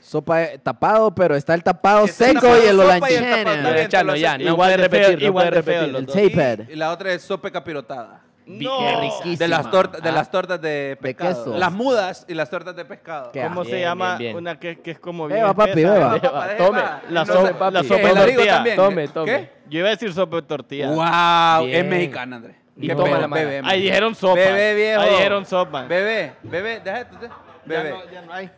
[0.00, 4.44] sopa tapado, pero está el tapado Está seco tapado y el te lo ya, no
[4.44, 5.96] Igual puede repetir, no igual puede repetir.
[5.96, 6.70] El.
[6.70, 8.20] Y la otra es sopa capirotada.
[8.60, 8.78] No.
[8.78, 9.36] Qué riquísimo.
[9.36, 10.12] De las, tortas, de Ah.
[10.12, 11.44] las tortas de pescado.
[11.44, 11.58] queso.
[11.58, 13.32] Las mudas y las tortas de pescado.
[13.32, 14.36] Qué ¿Cómo Bien, se llama bien, bien.
[14.36, 15.92] una que, que es como bien Beba, papi, espesa?
[16.18, 16.56] beba.
[16.56, 16.82] Tome.
[17.10, 17.88] La No sopa- sé, la ¿qué?
[17.88, 18.54] sopa ¿El de abrigo tortilla.
[18.54, 18.76] también?
[18.76, 19.08] Tome, ¿Qué?
[19.12, 19.50] tome.
[19.68, 20.88] Yo iba a decir sopa de tortilla.
[20.88, 21.84] Wow, Bien.
[21.84, 22.54] es mexicana, André.
[22.76, 24.34] Y Qué toma la bebé, Ahí dijeron sopa.
[24.34, 25.00] Bebé, viejo.
[25.02, 25.82] Ahí dijeron sopa.
[25.84, 27.28] Bebé, bebé, déjate usted.
[27.28, 27.34] Ya
[27.64, 27.90] Bebé.
[27.90, 28.50] no- ya no hay.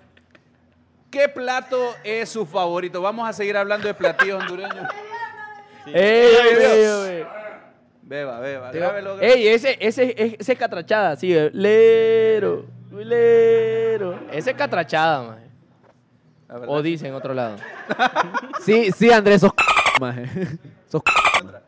[1.11, 3.01] ¿Qué plato es su favorito?
[3.01, 4.87] Vamos a seguir hablando de platillos hondureños.
[5.85, 5.91] Sí.
[5.95, 7.07] ¡Ey, Ay, Dios.
[7.09, 7.25] ey,
[8.07, 9.21] Beba, beba, Te- grábelo.
[9.21, 9.49] ey!
[9.49, 11.35] Ese, ese, ese es catrachada, sí.
[11.35, 11.51] eh.
[11.53, 14.21] Lero, lero.
[14.31, 15.45] Ese es catrachada, maje.
[16.49, 16.69] Verdad.
[16.69, 17.57] O dice en otro lado.
[18.61, 19.53] Sí, sí, Andrés, sos
[20.01, 20.27] maje.
[20.89, 21.03] Sos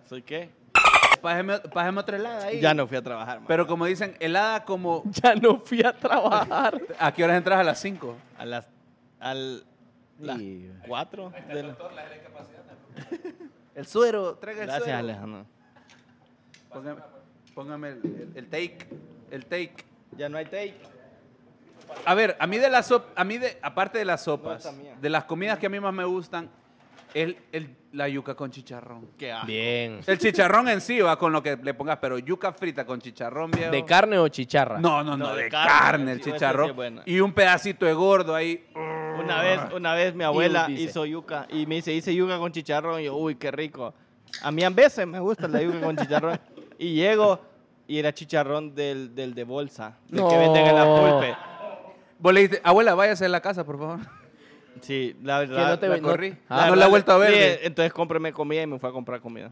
[0.09, 0.51] ¿Soy qué?
[1.21, 2.61] Pájeme, pájeme otra helada ahí.
[2.61, 3.39] Ya no fui a trabajar.
[3.39, 3.47] man.
[3.49, 5.03] Pero como dicen, helada como...
[5.23, 6.81] Ya no fui a trabajar.
[6.99, 8.15] ¿A qué horas entras a las 5?
[8.39, 8.69] A las...
[9.21, 9.65] Al...
[10.21, 10.71] Las Sí.
[10.87, 11.33] cuatro.
[11.53, 11.77] de la-
[13.75, 14.99] El suero, traiga el Gracias, suero.
[14.99, 15.47] Alejandro.
[16.73, 17.01] Póngame,
[17.55, 18.79] póngame el, el- el take.
[19.31, 19.75] El take.
[20.17, 20.75] Ya no hay take.
[22.05, 24.69] A ver, a mí de las a mí de, aparte de las sopas,
[25.01, 26.51] de las comidas que a mí más me gustan,
[27.15, 29.09] el, el- la yuca con chicharrón.
[29.17, 29.47] Qué asco.
[29.47, 30.01] Bien.
[30.07, 33.51] El chicharrón en sí va con lo que le pongas, pero yuca frita con chicharrón,
[33.53, 33.71] viejo.
[33.71, 34.79] ¿De carne o chicharra?
[34.79, 36.77] No, no, no, No, de, de carne, carne, el sí, sí chicharrón.
[36.77, 37.03] buena.
[37.07, 38.67] y un pedacito de gordo ahí.
[38.75, 43.01] Una vez, una vez mi abuela hizo yuca y me dice, hice yuca con chicharrón.
[43.01, 43.95] Y yo, uy, qué rico.
[44.43, 46.39] A mí a veces me gusta la yuca con chicharrón.
[46.79, 47.41] Y llego
[47.89, 50.39] y era chicharrón del, del de bolsa, del que No.
[50.41, 51.37] venden en la pulpe.
[52.19, 54.01] Vos le dijiste, abuela, váyase a la casa, por favor.
[54.81, 55.69] Sí, la Que verdad.
[55.71, 56.37] no te la no- corrí.
[56.49, 57.33] Ah, no la he vuelto a ver.
[57.33, 59.51] sí, entonces cómpreme comida y me fue a comprar comida.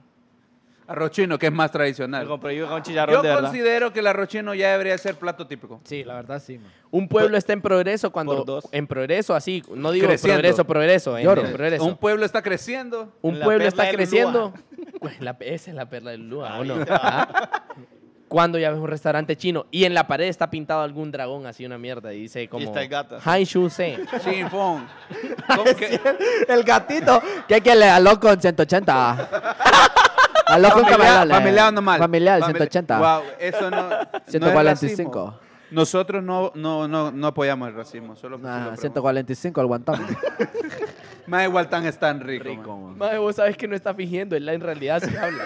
[0.87, 2.27] Arroz chino, que es más Me tradicional.
[2.27, 3.43] compré yuca con chicharrón Yo de verdad.
[3.45, 5.81] considero que el arroz chino ya debería ser plato típico.
[5.85, 6.71] Sí, la verdad sí, man.
[6.91, 8.69] Un pueblo está en progreso cuando Por dos.
[8.71, 10.35] en progreso así, no digo Creciendo.
[10.41, 11.45] progreso, progreso, en, Lloro.
[11.47, 11.85] en progreso.
[11.85, 13.13] Un Un, pueblo está creciendo.
[13.23, 14.55] La pueblo perla está del creciendo.
[15.01, 16.77] Pues la- esa es la perla del Lua, ¿o no?
[16.89, 17.65] ¿Ah?
[18.35, 21.65] Cuando ya ves un restaurante chino y en la pared está pintado algún dragón así
[21.65, 23.17] una mierda y dice como está el gato.
[23.25, 23.97] Hai Shu Se.
[24.25, 24.89] Chinfón.
[25.55, 26.01] ¿Cómo que?
[26.49, 27.23] El gatito.
[27.47, 29.29] ¿Qué que le aló con 180?
[30.47, 31.73] Aló con Familiar, familiar.
[31.73, 32.01] normal.
[32.01, 32.99] Familiar, Famili- 180.
[32.99, 33.89] Wow, eso no.
[33.89, 35.27] no es 145.
[35.27, 35.41] racismo.
[35.71, 38.17] Nosotros no, no, no, no apoyamos el racismo.
[38.17, 40.05] Solo Nah, solo 145 al guantán.
[41.27, 42.45] Más igual tan es tan rico.
[42.45, 42.99] Rico, man.
[42.99, 43.11] man.
[43.11, 45.45] Mae, vos sabes que no está fingiendo, él en realidad sí habla.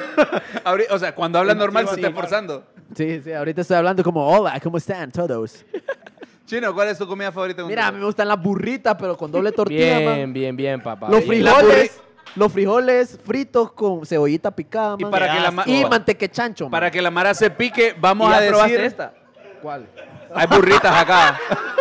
[0.90, 2.00] O sea, cuando habla normal se sí.
[2.00, 2.64] está esforzando.
[2.94, 5.64] Sí, sí, ahorita estoy hablando como, hola, ¿cómo están todos?
[6.46, 7.62] Chino, ¿cuál es tu comida favorita?
[7.64, 10.32] Mira, a mí me gustan las burritas, pero con doble tortilla, Bien, man.
[10.32, 11.08] bien, bien, papá.
[11.10, 11.44] Los bien.
[11.44, 12.00] frijoles,
[12.36, 16.64] los frijoles fritos con cebollita picada, Y para que la ma- Y pa- manteque chancho,
[16.64, 16.70] man.
[16.70, 18.86] Para que la mara se pique, vamos ¿Y a probaste decir.
[18.86, 19.12] esta?
[19.60, 19.86] ¿Cuál?
[20.34, 21.38] Hay burritas acá.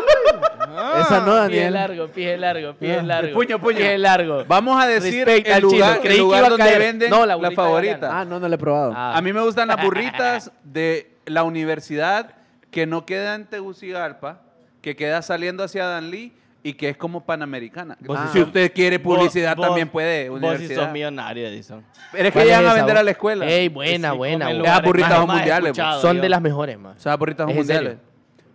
[1.02, 1.74] Esa no, Pie Daniel.
[1.74, 3.04] largo, pie largo, pie Ah.
[3.04, 3.34] largo.
[3.34, 3.78] Puño, puño.
[3.78, 4.46] Pie largo.
[4.48, 6.80] Vamos a decir Respect el lugar, Creí el que lugar iba a donde caer.
[6.80, 8.20] venden No, la la, favorita.
[8.20, 8.94] Ah, no, no lo he probado.
[8.96, 9.18] Ah.
[9.18, 12.32] A mí me gustan las burritas de la universidad
[12.72, 14.42] que no queda en Tegucigalpa,
[14.82, 17.98] que queda saliendo hacia Danlí y que es como panamericana.
[18.34, 20.84] Si usted quiere publicidad Vos- también puede, Vos sí universidad.
[20.84, 21.84] sos millonario, Edison.
[22.12, 23.00] Pero es que ¿Cuál llegan es a vender vos?
[23.00, 23.46] a la escuela.
[23.46, 24.52] Ey, buena, Sí, buena.
[24.52, 26.22] Esas burritas más- son más mundiales, Son yo.
[26.22, 26.98] de las mejores, más.
[26.98, 27.98] Esas burritas ¿Es en mundiales.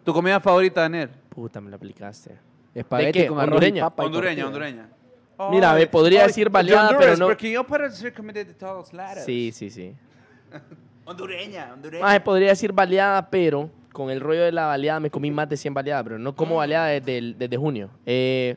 [0.05, 1.11] ¿Tu comida favorita, Daniel?
[1.35, 2.37] Puta, me la aplicaste.
[2.75, 3.29] Espagueti ¿De qué?
[3.29, 3.79] con arroz ¿Hondureña?
[3.79, 4.47] y papa y hondureña, tortilla.
[4.47, 4.89] hondureña.
[5.51, 8.93] Mira, me podría decir baleada, Honduras, pero no- Porque yo para decir comida de todos
[8.93, 9.25] lados.
[9.25, 9.95] Sí, sí, sí.
[11.05, 12.05] Hondureña, hondureña.
[12.05, 15.57] Más podría decir baleada, pero con el rollo de la baleada me comí más de
[15.57, 17.91] 100 baleadas, pero no como baleada desde, el- desde junio.
[18.07, 18.57] Eh,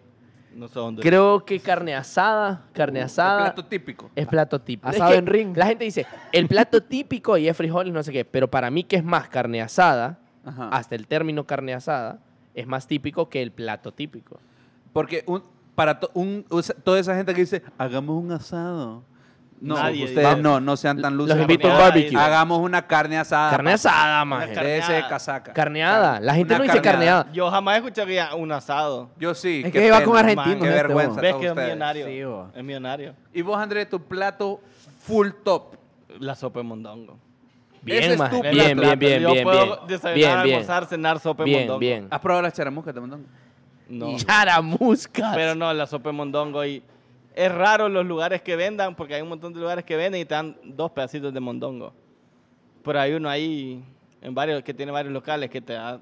[0.53, 1.09] No sos hondureño.
[1.09, 4.11] creo que carne asada, carne El asada plato típico.
[4.15, 4.87] es plato típico.
[4.89, 5.57] Asado Es que en ring.
[5.57, 8.83] La gente dice, el plato típico y es frijoles, no sé qué, pero para mí
[8.83, 10.69] que es más carne asada, Ajá.
[10.69, 12.19] hasta el término carne asada,
[12.55, 14.39] es más típico que el plato típico.
[14.93, 15.43] Porque un,
[15.75, 19.03] para to- un- usa- toda esa gente que dice, hagamos un asado.
[19.61, 21.41] No, Nadie ustedes no, no sean tan Los luces.
[21.41, 22.19] invito a un Carneada, barbecue.
[22.19, 23.51] Hagamos una carne asada.
[23.51, 24.51] Carne asada, maje.
[24.51, 25.09] Una De ese Carneada.
[25.09, 25.53] casaca.
[25.53, 26.19] Carneada.
[26.19, 27.31] La gente Una no dice carneada.
[27.31, 29.09] Yo jamás escucharía un asado.
[29.17, 29.61] Yo sí.
[29.65, 31.11] Es que iba con man, argentinos Qué este, vergüenza.
[31.13, 31.21] vos.
[31.21, 32.05] ¿Ves todos que es millonario?
[32.05, 33.15] Sí, es millonario.
[33.33, 34.59] Y vos, Andrés, tu plato
[34.99, 35.75] full top.
[36.19, 37.17] La sopa de mondongo.
[37.85, 38.81] Ese Bien, es tu Bien, plato.
[38.81, 39.77] bien, bien, Yo bien, puedo bien.
[39.87, 40.55] desayunar, Bien, bien.
[40.55, 41.79] almorzar, cenar sopa Bien, mondongo.
[41.79, 42.07] bien.
[42.09, 43.25] ¿Has probado las charamuscas de montón?
[43.87, 44.15] No.
[44.17, 45.35] Charamuscas.
[45.35, 46.65] Pero no, la sopa de mondongo.
[46.65, 46.81] Y
[47.35, 50.25] es raro los lugares que vendan, porque hay un montón de lugares que venden y
[50.25, 51.93] te dan dos pedacitos de mondongo.
[52.83, 53.83] Pero hay uno ahí,
[54.21, 55.99] en varios, que tiene varios locales, que te da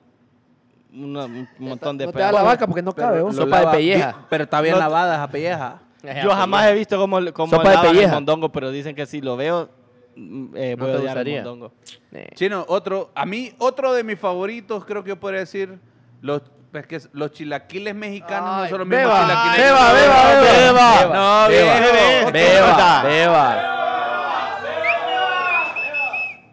[0.94, 3.36] una- un montón de No te da la vaca porque no cabe, vos.
[3.36, 4.26] Sopa de pelleja.
[4.30, 5.80] Pero está bien No- lavada esa pelleja.
[6.24, 8.14] Yo jamás he visto cómo, cómo Sopa de lavan el pelleja.
[8.16, 9.70] mondongo, pero dicen que si lo veo,
[10.16, 11.74] eh, ¿No voy a odiar el mondongo.
[12.12, 15.80] Eh, Chino, otro, a mí, otro de mis favoritos, creo que yo podría decir,
[16.22, 16.42] los,
[16.74, 19.58] es que los chilaquiles mexicanos no Ay, son los mismos beba, chilaquiles.
[19.66, 21.14] beba, beba, beba.
[21.14, 22.32] No, Beba, viejo.
[22.32, 23.70] beba, beba.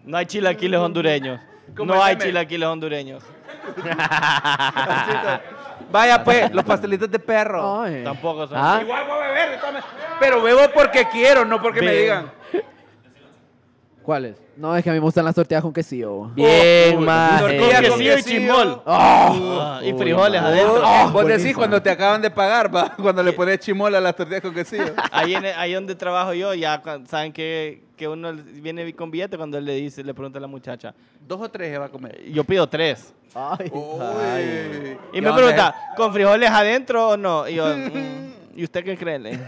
[0.04, 1.40] No hay chilaquiles hondureños.
[1.76, 3.22] No hay chilaquiles hondureños.
[5.90, 7.82] Vaya pues, los pastelitos de perro.
[7.82, 8.02] Ay.
[8.04, 8.56] Tampoco son.
[8.58, 8.80] ¿Ah?
[8.82, 9.58] Igual voy a beber,
[10.18, 12.30] pero bebo porque quiero, no porque me digan.
[14.02, 14.36] ¿Cuáles?
[14.56, 16.24] No, es que a mí me gustan las tortillas con quesillo.
[16.34, 18.82] Bien, Con con quesillo y chimol.
[18.86, 20.52] Ah, y frijoles man.
[20.52, 20.82] adentro.
[20.84, 21.38] Oh, vos buenísimo.
[21.38, 24.54] decís cuando te acaban de pagar, va, cuando le pones chimola a las tortillas con
[24.54, 24.94] quesillo.
[25.12, 29.58] Ahí, en, ahí donde trabajo yo, ya saben que, que uno viene con billete cuando
[29.58, 30.94] él le dice, le pregunta a la muchacha.
[31.26, 32.22] Dos o tres se va a comer.
[32.30, 33.14] Yo pido tres.
[33.34, 33.70] Ay.
[33.72, 34.98] Uy.
[35.12, 37.48] Y me pregunta, ¿con frijoles adentro o no?
[37.48, 39.38] Y yo, mm, ¿y usted qué cree?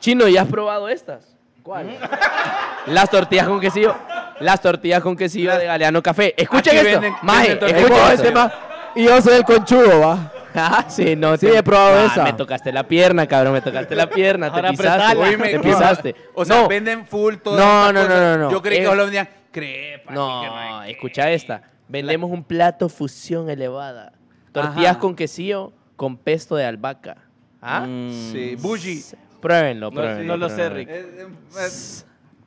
[0.00, 1.31] Chino, ¿ya has probado estas?
[1.62, 1.98] ¿Cuál?
[2.86, 3.94] Las tortillas con quesillo.
[4.40, 6.34] Las tortillas con quesillo de Galeano Café.
[6.36, 7.00] Escuchen Aquí esto.
[7.00, 8.56] venden- Maje, venden tortillas escuchen con esto.
[8.94, 10.32] Y yo soy el conchudo, va.
[10.54, 11.34] Ah, sí, no.
[11.38, 12.24] Sí, he probado Ah, esa.
[12.24, 13.54] Me tocaste la pierna, cabrón.
[13.54, 14.48] Me tocaste la pierna.
[14.48, 15.02] Ahora te pisaste.
[15.02, 15.28] apretala.
[15.30, 16.14] Oíme, te no, pisaste.
[16.34, 17.56] O sea, no, venden full todo.
[17.56, 18.50] No, no, no, no, no.
[18.50, 20.08] Yo creí que solo vendían crepa.
[20.08, 21.62] que no, hay escucha esta.
[21.88, 24.12] Vendemos un plato fusión elevada.
[24.52, 24.98] Tortillas Ajá.
[24.98, 27.16] con quesillo con pesto de albahaca.
[27.62, 27.86] ¿Ah?
[27.88, 28.32] Mm.
[28.32, 29.02] Sí, bougie.
[29.42, 30.24] Pruébenlo, No, pruébenlo.
[30.24, 30.70] no lo sé.
[30.70, 30.88] Rick.
[30.88, 31.26] Eh, eh,
[31.58, 31.68] eh,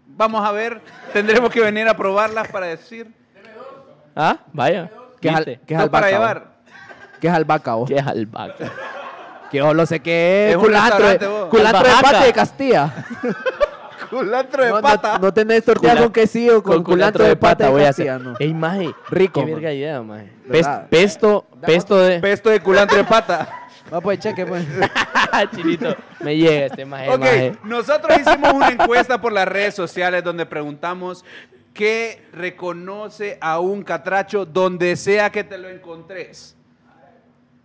[0.07, 0.81] vamos a ver.
[1.13, 3.11] Tendremos que venir a probarlas para decir.
[4.15, 4.37] ¿Ah?
[4.53, 4.89] Vaya.
[5.21, 6.39] ¿Qué es, al- qué es No para albahaca, llevar.
[6.39, 6.47] vos?
[7.21, 7.87] ¿Qué es albahaca, vos?
[7.89, 8.71] ¿Qué es albahaca?
[9.51, 11.17] Que yo lo sé que es, Es culantro, de,
[11.49, 12.91] culantro de pata de Castilla.
[14.09, 15.17] Culantro de No, no- pata.
[15.19, 18.21] No, tenés tortilla Cula- con quesillo, con, culantro de pata, voy de a hacer.
[18.21, 18.33] No.
[18.39, 18.93] Ey, maje.
[19.09, 20.31] Rico, Qué verga idea, maje.
[20.89, 22.19] Pesto, pesto de...
[22.19, 23.47] Pesto de culantro de pata.
[23.93, 24.65] Va pues, cheque, pues.
[25.55, 27.57] Chinito, me llega este maje, Ok, maje.
[27.63, 31.23] nosotros hicimos una encuesta por las redes sociales donde preguntamos
[31.73, 36.55] qué reconoce a un catracho donde sea que te lo encontres.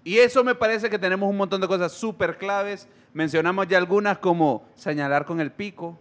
[0.03, 2.89] Y eso me parece que tenemos un montón de cosas súper claves.
[3.13, 5.99] Mencionamos ya algunas como señalar con el pico,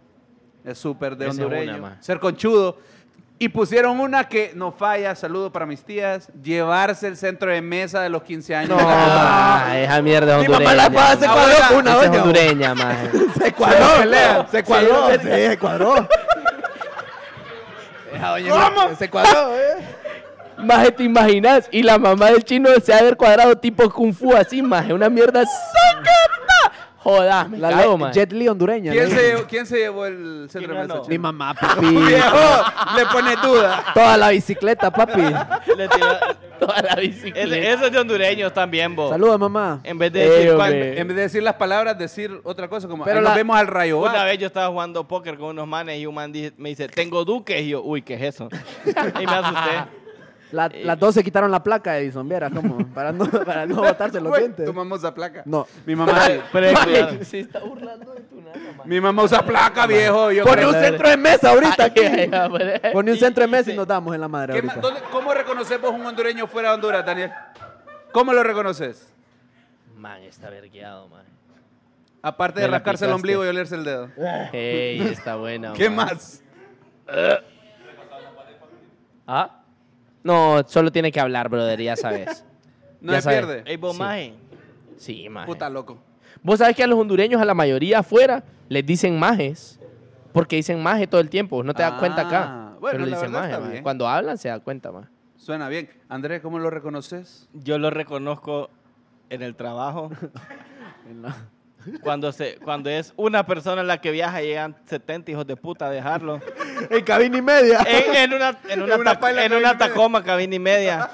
[0.64, 2.78] es súper de hondureño, ser conchudo.
[3.42, 8.02] Y pusieron una que no falla, saludo para mis tías, llevarse el centro de mesa
[8.02, 8.68] de los 15 años.
[8.70, 8.78] No,
[9.74, 10.74] esa mierda es Mi mamá hondureña.
[10.76, 12.22] la paga, se cuadró con una Esa es doña.
[12.22, 13.10] hondureña, maje.
[13.42, 14.46] Se cuadró, pelea.
[14.50, 15.94] se cuadró, sí, se cuadró.
[18.20, 18.94] Doña ¿Cómo?
[18.96, 19.76] Se cuadró, eh.
[20.58, 21.66] Maje, ¿te imaginas?
[21.70, 24.92] Y la mamá del chino se ha haber cuadrado tipo Kung Fu así, maje.
[24.92, 26.59] Una mierda ¡Sácata!
[27.02, 28.12] Joda, La maje.
[28.12, 28.92] Jet Li hondureña.
[28.92, 31.08] ¿Quién se, llevó, quién se llevó el centro de ¿Quién mesa?
[31.08, 31.86] Mi mamá, papi.
[31.86, 32.38] Viejo,
[32.96, 33.84] le pone duda.
[33.94, 35.22] Toda la bicicleta, papi.
[35.22, 35.88] Le
[36.58, 37.56] Toda la bicicleta.
[37.56, 39.08] Eso es de hondureños también, vos.
[39.08, 39.80] Saludos, mamá.
[39.82, 43.04] En vez de Eh, decir En vez de decir las palabras, decir otra cosa, como
[43.04, 43.98] Pero nos la- vemos al rayo.
[44.00, 47.24] Una vez yo estaba jugando póker con unos manes y un man me dice, tengo
[47.24, 47.62] duques.
[47.62, 48.48] Y yo, uy, ¿qué es eso?
[48.84, 49.99] Y me asusté.
[50.52, 52.28] La- las dos se quitaron la placa, Edison.
[52.28, 52.84] Viera cómo.
[52.94, 54.66] Para no, para no botarse los dientes.
[54.66, 55.42] Tomamos la placa.
[55.44, 55.66] No.
[55.86, 56.18] Mi mamá,
[56.52, 57.24] Pero es cuidado.
[57.24, 58.88] Se está burlando de tu nada, maje.
[58.88, 60.32] mi mamá usa placa, viejo.
[60.32, 62.00] Yo Pone un centro de mesa ahorita aquí.
[62.92, 64.88] Pone un centro de mesa y nos damos en la madre ¿Qué ma- ahorita.
[64.88, 67.30] dónde- ¿Cómo reconocemos un hondureño fuera de Honduras, Daniel?
[68.12, 69.08] ¿Cómo lo reconoces?
[69.96, 71.24] Man, está vergueado, man.
[72.22, 74.08] Aparte de Me rascarse el ombligo y olerse el dedo.
[74.52, 75.72] Ey, está buena.
[75.74, 76.06] ¿Qué man.
[76.06, 76.42] más?
[79.26, 79.59] ¿Ah?
[80.22, 82.44] No, solo tiene que hablar, brother, ya sabes.
[83.00, 83.38] No Ya se sabes.
[83.46, 83.62] pierde.
[83.70, 83.98] Ey, vos, Sí.
[84.02, 84.34] maje.
[84.98, 85.46] Sí, maje.
[85.46, 85.96] Puta loco.
[86.42, 89.80] Vos sabés que a los hondureños, a la mayoría afuera, les dicen majes.
[90.34, 91.62] Porque dicen maje todo el tiempo.
[91.64, 92.44] No te das cuenta acá.
[92.46, 93.82] Ah, bueno, pero le dicen maje.
[93.82, 95.08] Cuando hablan se da cuenta, maje.
[95.36, 95.88] Suena bien.
[96.10, 97.48] Andrés, ¿cómo lo reconoces?
[97.54, 98.68] Yo lo reconozco
[99.30, 100.10] en el trabajo.
[101.08, 101.34] En la-
[102.02, 105.86] Cuando, se, cuando es una persona la que viaja y llegan 70 hijos de puta
[105.86, 106.40] a dejarlo.
[106.90, 107.80] En cabina y media.
[107.86, 109.30] En, en una, en una, En una ta-
[109.72, 111.08] en tacoma, cabina y media.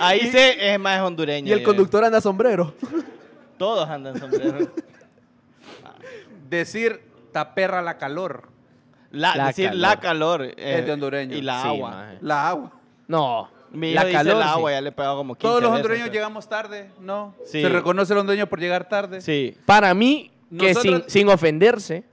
[0.00, 1.48] Ahí se es más hondureño.
[1.48, 2.74] Y el conductor anda sombrero.
[3.58, 4.70] Todos andan sombrero.
[6.48, 7.00] Decir
[7.32, 8.48] taperra la calor.
[9.10, 9.80] La, La decir calor.
[9.80, 10.42] la calor.
[10.44, 11.36] eh, Es de hondureño.
[11.36, 11.90] Y la Sí, agua.
[11.90, 12.18] maje.
[12.20, 12.72] La agua.
[13.08, 13.48] No.
[13.74, 14.48] Mi la dice calor, el sí.
[14.48, 17.34] agua, ya le he pegado como 15 Todos los veces, hondureños pero- llegamos tarde, ¿no?
[17.44, 17.60] Sí.
[17.60, 19.20] Se reconoce el hondureño por llegar tarde.
[19.20, 19.56] Sí.
[19.66, 22.04] Para mí, que Nosotros- sin, sin ofenderse,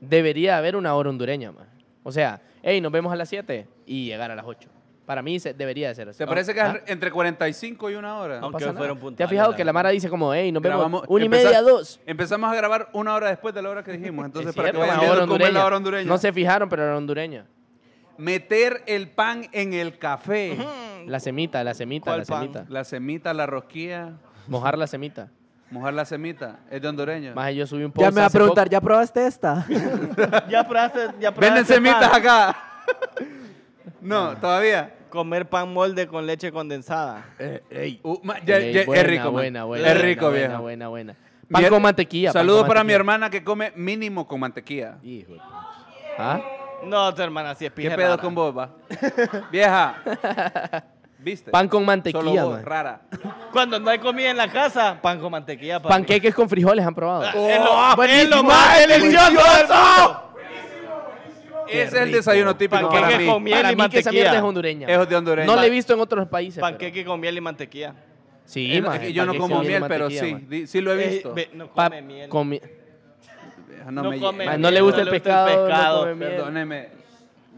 [0.00, 1.66] debería haber una hora hondureña, más.
[2.02, 4.68] O sea, hey, nos vemos a las 7 y llegar a las 8.
[5.06, 6.18] Para mí se, debería de ser así.
[6.18, 6.80] ¿Te parece que ¿Ah?
[6.84, 8.40] es entre 45 y una hora?
[8.40, 8.78] No Aunque pasa nada.
[8.78, 9.78] fueron ¿Te puntuales, has fijado la que la verdad.
[9.78, 11.98] Mara dice como, hey, nos vemos Grabamos- una y media, dos?
[12.04, 14.26] Empezamos a grabar una hora después de la hora que dijimos.
[14.26, 15.66] Entonces, Es para que cierto, vayan la viendo hora cómo es la hondureña.
[15.66, 16.08] hora hondureña.
[16.08, 17.46] No se fijaron, pero era hondureña.
[18.18, 20.58] Meter el pan en el café.
[21.06, 22.40] La semita, la semita, ¿Cuál la pan?
[22.40, 22.64] semita.
[22.68, 24.12] La semita, la rosquilla.
[24.46, 25.28] Mojar la semita.
[25.70, 26.60] Mojar la semita.
[26.70, 27.34] Es de hondureño.
[27.34, 28.72] Más yo subí un post Ya me va a preguntar, poco.
[28.72, 29.66] ¿ya probaste esta?
[30.48, 32.20] Ya probaste, ya probaste Venden semitas pan.
[32.20, 32.56] acá.
[34.00, 34.94] no, todavía.
[35.10, 37.24] Comer pan molde con leche condensada.
[38.02, 40.62] Uh, ma- ya- Ey, ya- buena, es rico, buena, buena, Es rico, buena, viejo.
[40.62, 41.14] Buena, buena,
[41.50, 42.32] Pan Mi- con mantequilla.
[42.32, 44.98] con para mi hermana que come mínimo con mantequilla.
[45.02, 45.40] Hijo de-
[46.18, 46.40] ¿Ah?
[46.84, 48.22] No, tu hermana, sí es ¿Qué pija pedo rara.
[48.22, 48.70] con vos, va?
[49.50, 49.96] Vieja.
[51.18, 51.50] ¿Viste?
[51.50, 52.64] Pan con Solo mantequilla, vos, man.
[52.64, 53.00] rara.
[53.52, 55.80] Cuando no hay comida en la casa, pan con mantequilla.
[55.80, 55.88] papi.
[55.92, 57.24] Panqueques con frijoles han probado.
[57.24, 60.24] es, lo, es lo más delicioso del mundo.
[61.68, 63.26] Ese es el desayuno típico Panqueque para mí.
[63.26, 64.48] con miel Para y mí que esa mierda es mantequilla.
[64.48, 64.86] hondureña.
[64.88, 65.46] Es de hondureño.
[65.46, 66.54] No lo he visto en otros países.
[66.54, 67.94] pero- Panqueque con miel y mantequilla.
[68.44, 70.48] Sí, Es- man, es que yo no como miel, pero mantequilla, sí, man.
[70.48, 71.34] di- sí lo he Eh, visto.
[71.34, 72.28] ve, no Pa- come miel.
[72.30, 72.60] con mi-
[73.90, 76.00] No me- come Man, no le gusta el pescado, pescado.
[76.00, 76.26] come.
[76.26, 76.88] Perdóneme.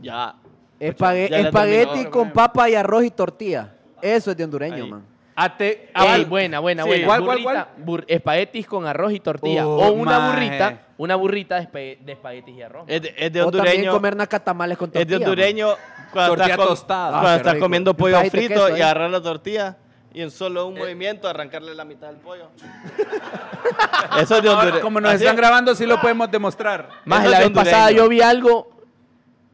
[0.00, 0.34] Ya.
[0.78, 3.72] Espague- ya le espagueti con papa y arroz y tortilla.
[4.00, 4.90] Eso es de hondureño, Ahí.
[4.90, 5.04] man.
[5.36, 6.88] Ate, Ey, ah, buena, buena, Sí.
[6.88, 7.06] buena.
[7.06, 9.66] ¿Cuál, cuál, Burrita, bur- espaguetis con arroz y tortilla.
[9.66, 10.34] Oh, o una maje.
[10.46, 12.84] burrita, una burrita de, de espaguetis y arroz.
[12.86, 13.92] Es de, es de O también hondureño.
[13.92, 15.02] comer nacatamales con tortilla.
[15.02, 15.68] Es de hondureño
[16.12, 17.64] cuando Tortilla estás, cuando Ah, estás rico.
[17.64, 18.82] comiendo pollo frito queso y ahí.
[18.82, 19.76] agarrar la tortilla
[20.12, 20.64] y en solo Eh.
[20.64, 22.48] un movimiento arrancarle la mitad del pollo.
[24.20, 24.80] Eso es de ahora, hondureño.
[24.82, 25.40] como nos Así están es.
[25.40, 26.88] grabando, sí lo podemos demostrar.
[27.04, 28.70] Más la vez pasada yo vi algo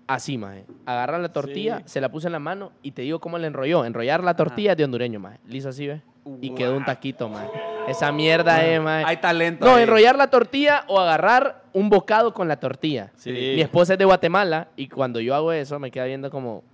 [0.06, 0.56] así, más.
[0.86, 1.84] Agarrar la tortilla, Sí.
[1.86, 3.84] se la puse en la mano y te digo cómo la enrolló.
[3.84, 5.38] Enrollar la tortilla es de hondureño, más.
[5.46, 6.00] Liso así, ¿ves?
[6.40, 7.46] Y quedó un taquito, más.
[7.86, 9.04] Esa mierda es, más.
[9.06, 9.64] Hay talento.
[9.64, 9.84] No, ahí.
[9.84, 13.12] enrollar la tortilla o agarrar un bocado con la tortilla.
[13.16, 13.30] Sí.
[13.30, 16.64] Mi esposa es de Guatemala y cuando yo hago eso me queda viendo como,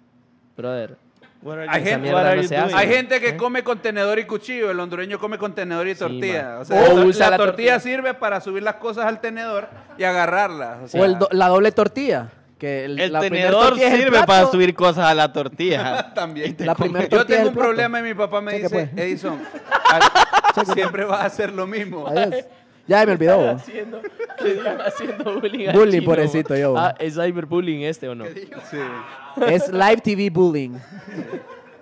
[0.56, 0.96] brother,
[1.68, 3.14] Hay gente-?
[3.14, 3.36] Hay que ¿Eh?
[3.36, 6.58] come con tenedor y cuchillo, el hondureño come con tenedor y tortilla.
[6.60, 7.80] o sea, O la, usa la la tortilla, tortilla.
[7.80, 9.68] sirve para subir las cosas al tenedor
[9.98, 10.78] y agarrarlas.
[10.84, 12.28] O, sea, O el do- la doble tortilla.
[12.58, 15.32] Que el, El la primer tenedor tortilla es el sirve para subir cosas a la
[15.32, 16.12] tortilla.
[16.14, 16.54] también.
[16.60, 16.76] La
[17.10, 18.90] Yo tengo un problema y mi papá me dice, pues.
[18.96, 19.40] Edison,
[19.90, 22.06] al- siempre vas a hacer lo mismo.
[22.06, 22.44] Adiós.
[22.86, 23.50] Ya me olvidó.
[23.52, 25.72] haciendo, que haciendo bullying.
[25.72, 26.76] Bullying, chino, pobrecito, yo.
[26.76, 28.24] Ah, ¿es cyberbullying este o no?
[28.26, 28.78] Sí.
[29.46, 30.72] Es live TV bullying.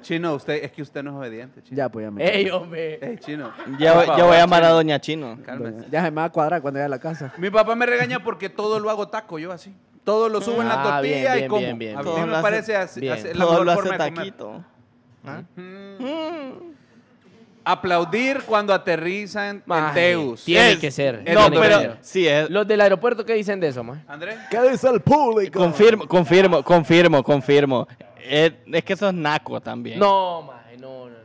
[0.02, 1.76] Chino, usted, es que usted no es obediente, chino.
[1.76, 2.26] Ya, pues ya me.
[2.26, 2.98] Ey, hombre.
[3.02, 3.52] Eh, chino.
[3.78, 5.38] Ya, favor, voy a llamar a Doña Chino.
[5.44, 5.86] cálmese.
[5.90, 7.32] Ya se me va a cuadrar cuando llegue a la casa.
[7.38, 9.74] Mi papá me regaña porque todo lo hago taco, yo así.
[10.04, 11.60] Todo lo subo en la Ah, tortilla bien, y bien, como.
[11.60, 12.04] bien, bien, a mí.
[12.04, 13.12] Todo me lo hace- parece así, bien.
[13.12, 14.32] así es la Todo mejor lo forma hace de comer.
[14.32, 14.64] taquito.
[17.64, 20.44] Aplaudir cuando aterrizan en Teus.
[20.44, 21.18] Tiene Es- que ser.
[21.18, 21.98] No, tiene que pero ser.
[22.00, 24.02] sí, es, Los del aeropuerto, ¿qué dicen de eso, man?
[24.08, 24.36] Andrés.
[24.50, 25.58] ¿Qué dice el público?
[25.58, 27.86] confirmo, confirmo, confirmo, confirmo.
[28.28, 29.98] Es, es que eso es naco también.
[29.98, 31.16] No, maje, no, no, no, no.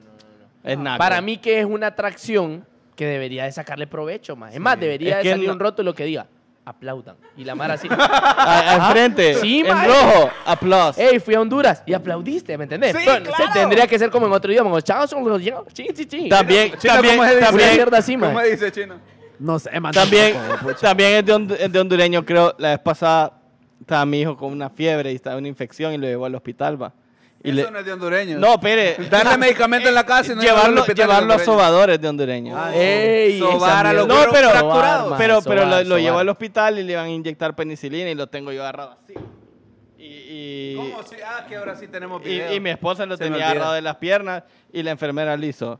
[0.63, 0.69] no.
[0.69, 0.97] Es naco.
[0.97, 2.65] Para mí que es una atracción
[2.95, 4.53] que debería de sacarle provecho, más.
[4.53, 6.27] Es más, debería Es de que salir no- un rótulo que diga,
[6.65, 7.15] aplaudan.
[7.37, 7.87] Y la mara así,
[8.37, 9.87] Al frente, Sí, en mae.
[9.87, 10.97] rojo, aplausos.
[10.97, 12.95] hey, fui a Honduras y aplaudiste, ¿me entendés?
[12.97, 13.51] Sí, Bueno, se- claro.
[13.53, 15.53] tendría que ser como en otro idioma, como chavos son los chin,
[15.93, 16.29] chin, chin.
[16.29, 17.45] También, Chino, también, ¿cómo se dice?
[17.45, 18.51] también, mierda así, ¿Cómo maje.
[18.51, 18.95] dice Chino?
[19.37, 19.91] No sé, man.
[19.93, 20.79] también, tampoco, pucha.
[20.79, 22.55] también es de, es de hondureño, creo.
[22.57, 23.33] La vez pasada
[23.79, 26.81] estaba mi hijo con una fiebre y estaba una infección y lo llevó al hospital,
[26.81, 26.93] va.
[27.45, 28.39] Y Eso le- no es de hondureño.
[28.39, 28.95] no, espere.
[29.09, 32.57] Darle medicamento en la casa y no llevarlo llevarlo, a sobadores de hondureño.
[32.73, 34.07] Ey, Sobar a los.
[34.07, 35.03] No, pero- fracturados.
[35.05, 36.21] Sobar, pero maje, pero lo, sobar, lo llevó sobar.
[36.21, 39.13] al hospital y le iban a inyectar penicilina y lo tengo yo agarrado así.
[39.97, 41.03] Y, y- ¿Cómo?
[41.03, 42.53] Sí, ah, que ahora sí tenemos y- video.
[42.53, 44.43] y mi esposa lo Se tenía agarrado de las piernas
[44.73, 45.79] y la enfermera le hizo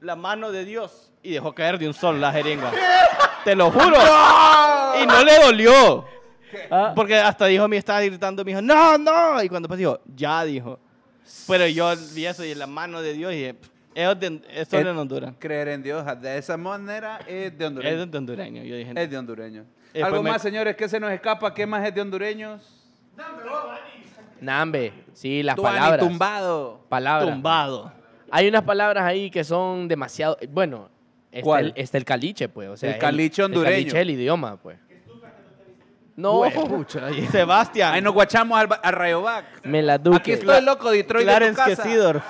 [0.00, 2.70] la mano de Dios y dejó caer de un solo la jeringa.
[3.44, 3.96] Te lo juro.
[5.02, 6.04] Y no le dolió.
[6.70, 6.92] Ah.
[6.94, 9.42] Porque hasta dijo, me estaba gritando, me dijo, no, no.
[9.42, 10.78] Y cuando pues dijo, ya dijo.
[11.46, 13.56] Pero yo vi eso y la mano de Dios y dije,
[13.94, 15.34] es de, es Es- en Honduras.
[15.38, 18.02] Creer en Dios de esa manera es de hondureño.
[18.02, 18.62] Es de hondureño.
[18.64, 19.64] Yo dije, Es de hondureño.
[19.94, 21.52] Eh, Algo me- más, señores, ¿qué se nos escapa?
[21.52, 22.62] ¿Qué más es de hondureños?
[24.40, 26.06] Nambe, sí, las Tuani, palabras.
[26.06, 26.80] tumbado.
[26.88, 27.30] Palabras.
[27.30, 27.92] tumbado.
[28.30, 30.38] Hay unas palabras ahí que son demasiado.
[30.50, 30.88] Bueno,
[31.30, 31.66] está, ¿Cuál?
[31.66, 32.68] El, está el caliche, pues.
[32.70, 33.76] O sea, El caliche hondureño.
[33.76, 34.78] El caliche, el idioma, pues.
[36.20, 36.42] No,
[37.30, 37.94] Sebastián.
[37.94, 39.44] Ahí nos guachamos al, ba- a Rayovac.
[39.64, 40.16] me la duque.
[40.18, 41.82] Aquí estoy loco, Detroit de tu Clarence casa.
[41.82, 42.24] Kesidorf.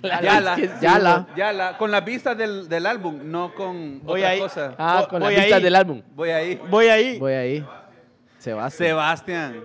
[0.00, 0.56] Claro, Yala.
[0.80, 1.26] Yala.
[1.36, 4.38] Yala, con las vistas del, del álbum, no con Voy otra ahí.
[4.40, 4.74] cosa.
[4.78, 5.62] Ah, Voy- con las voy vistas ahí.
[5.62, 6.02] del álbum.
[6.14, 6.60] Voy ahí.
[6.68, 7.18] Voy ahí.
[7.18, 7.66] Voy ahí.
[8.38, 8.88] Sebastián.
[8.88, 9.64] Sebastián.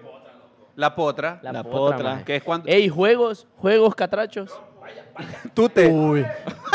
[0.76, 1.40] La potra.
[1.44, 2.10] La, La potra, potra.
[2.14, 2.24] maje.
[2.24, 2.68] Que es cuando...
[2.70, 4.58] Ey, juegos, juegos catrachos.
[5.54, 5.88] Tú te...
[5.88, 6.26] Uy.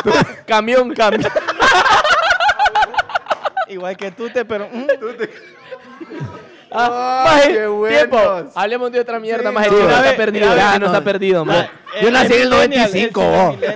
[0.46, 1.24] Camión, camión.
[3.68, 4.68] Igual que tú te, pero.
[4.72, 4.86] mm,
[6.78, 7.98] Ah, Ay, maje, qué buenos.
[7.98, 8.50] tiempo.
[8.54, 9.70] Hablemos de otra mierda, Sí, maje.
[9.70, 9.76] no.
[10.02, 11.70] vez- perdido, ya nos ha perdido, ma- maje.
[12.02, 13.66] Yo nací en el millennial, 95, sí,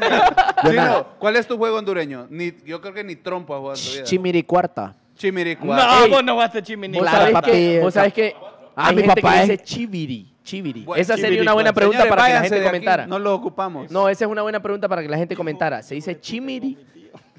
[0.65, 0.75] vos.
[0.75, 2.27] na- ¿cuál es tu juego hondureño?
[2.29, 4.05] Ni, yo creo que ni trompo has jugado en tu vida.
[4.05, 4.95] Chimiricuarta.
[5.17, 5.77] Chimiricuá.
[5.77, 6.11] No, Ey.
[6.11, 6.99] vos no vas a chimini.
[6.99, 8.35] Vos sabés papi, que, vos sabés que
[8.77, 10.83] Ah, hay mi gente papá que es- dice chiviri, chiviri.
[10.85, 11.81] Bueno, Esa sería una buena pues.
[11.83, 13.07] pregunta Señores, para que la gente comentara.
[13.07, 13.91] No lo ocupamos.
[13.91, 15.83] No, esa es una buena pregunta para que la gente comentara.
[15.83, 16.77] ¿Se dice chimiri?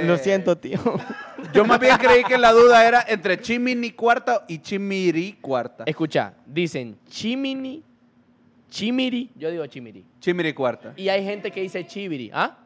[0.06, 0.80] Lo siento, tío.
[1.54, 5.84] Yo más bien creí que la duda era entre chimini cuarta y chimiri cuarta.
[5.86, 7.84] Escucha, dicen chimini,
[8.70, 10.06] chimiri, yo digo chimiri.
[10.20, 10.94] Chimiri cuarta.
[10.96, 12.58] Y hay gente que dice chiviri, ¿ah?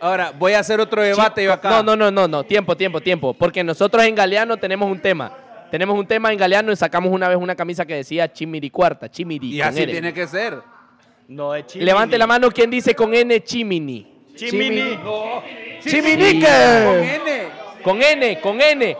[0.00, 1.68] Ahora, voy a hacer otro debate yo acá.
[1.68, 3.34] No, no, no, no, no, tiempo, tiempo, tiempo.
[3.34, 5.32] Porque nosotros en Galeano tenemos un tema.
[5.70, 9.10] Tenemos un tema en Galeano y sacamos una vez una camisa que decía chimiri cuarta,
[9.10, 9.48] chimiri.
[9.48, 10.60] Y así tiene que ser.
[11.30, 11.86] No, es chimini.
[11.86, 14.04] Levante la mano quien dice con N chimini.
[14.34, 14.98] Chimini.
[15.80, 16.48] ¡Chiminique!
[16.84, 17.48] Con N.
[17.82, 18.96] Con N, con N,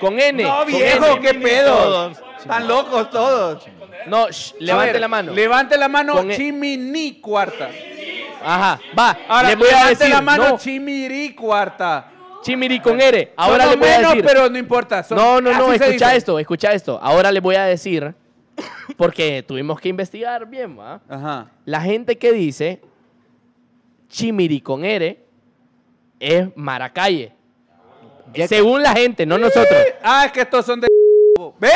[0.00, 0.42] con N.
[0.42, 1.20] No, viejo, N.
[1.20, 2.10] qué pedo.
[2.38, 3.64] Están locos todos.
[4.06, 5.32] No, shh, A levante ver, la mano.
[5.32, 7.68] Levante la mano, Con E- chimini cuarta.
[8.42, 9.18] Ajá, va.
[9.28, 12.10] Ahora, les voy a levante decir, la mano, no, chimiri cuarta.
[12.42, 13.32] chimiri con R.
[13.36, 14.24] Ahora les voy a menos, decir.
[14.24, 15.02] pero no importa.
[15.02, 16.16] son- No, no, no, escucha dice.
[16.16, 16.98] esto, escucha esto.
[17.02, 18.14] Ahora les voy a decir,
[18.96, 21.00] porque tuvimos que investigar bien, ¿va?
[21.08, 21.50] Ajá.
[21.64, 22.80] La gente que dice
[24.08, 25.24] chimiri con R
[26.20, 27.32] es Maracalle.
[28.48, 29.78] Según la gente, no nosotros.
[30.02, 30.88] Ah, es que estos son de.
[31.60, 31.68] ¡Ve!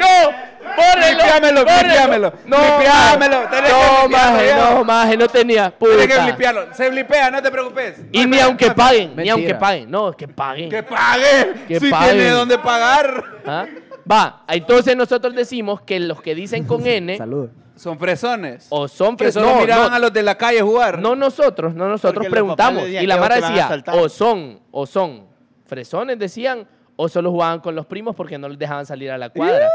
[0.00, 0.41] ¡No!
[0.82, 1.62] ¡Bórrelo!
[1.64, 5.70] Blipeámelo, No, que No, maje, no, maje, no tenía.
[5.70, 6.24] Tiene que Puta.
[6.24, 6.74] blipearlo.
[6.74, 8.00] Se blipea, no te preocupes.
[8.12, 9.90] Y ni aunque paguen, ni aunque paguen.
[9.90, 10.68] No, que paguen.
[10.70, 11.54] Que pague.
[11.68, 12.16] Que si paguen.
[12.16, 13.24] tiene dónde pagar.
[13.46, 13.66] ¿Ah?
[14.10, 17.50] Va, entonces nosotros decimos que los que dicen con N Saludos.
[17.76, 18.66] Son fresones.
[18.68, 19.48] o son que fresones.
[19.48, 20.98] solo No, miraban no, a los de la calle jugar.
[20.98, 22.86] no nosotros, no nosotros Porque preguntamos.
[22.88, 25.26] Y la que Mara decía, o son, o son
[25.66, 26.66] fresones, decían,
[26.96, 29.68] o solo jugaban con los primos porque no les dejaban salir a la cuadra.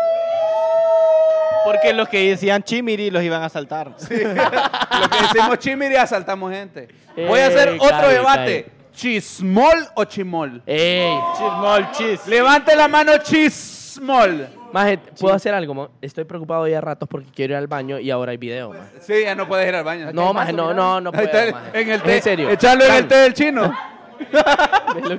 [1.66, 3.88] Porque los que decían chimiri los iban a saltar.
[4.00, 4.08] Lo
[5.10, 6.88] que decimos chimiri, asaltamos gente.
[7.16, 8.72] Voy a hacer otro cae, debate.
[8.94, 10.62] ¿Chismol o chimol?
[10.66, 12.26] Ey, Chismol, chis.
[12.28, 14.48] Levante la mano, chismol.
[14.74, 15.74] maje, ¿puedo hacer algo?
[15.74, 15.90] mo?
[16.02, 18.70] Estoy preocupado ya ratos porque quiero ir al baño y ahora hay video.
[18.70, 18.82] maje.
[19.02, 20.12] Sí, ya no puedes ir al baño.
[20.14, 21.82] No, maje, no, no, no Ahí puedo, maje.
[21.82, 22.16] en el té.
[22.18, 22.50] En serio.
[22.50, 23.72] Echalo en el té del chino.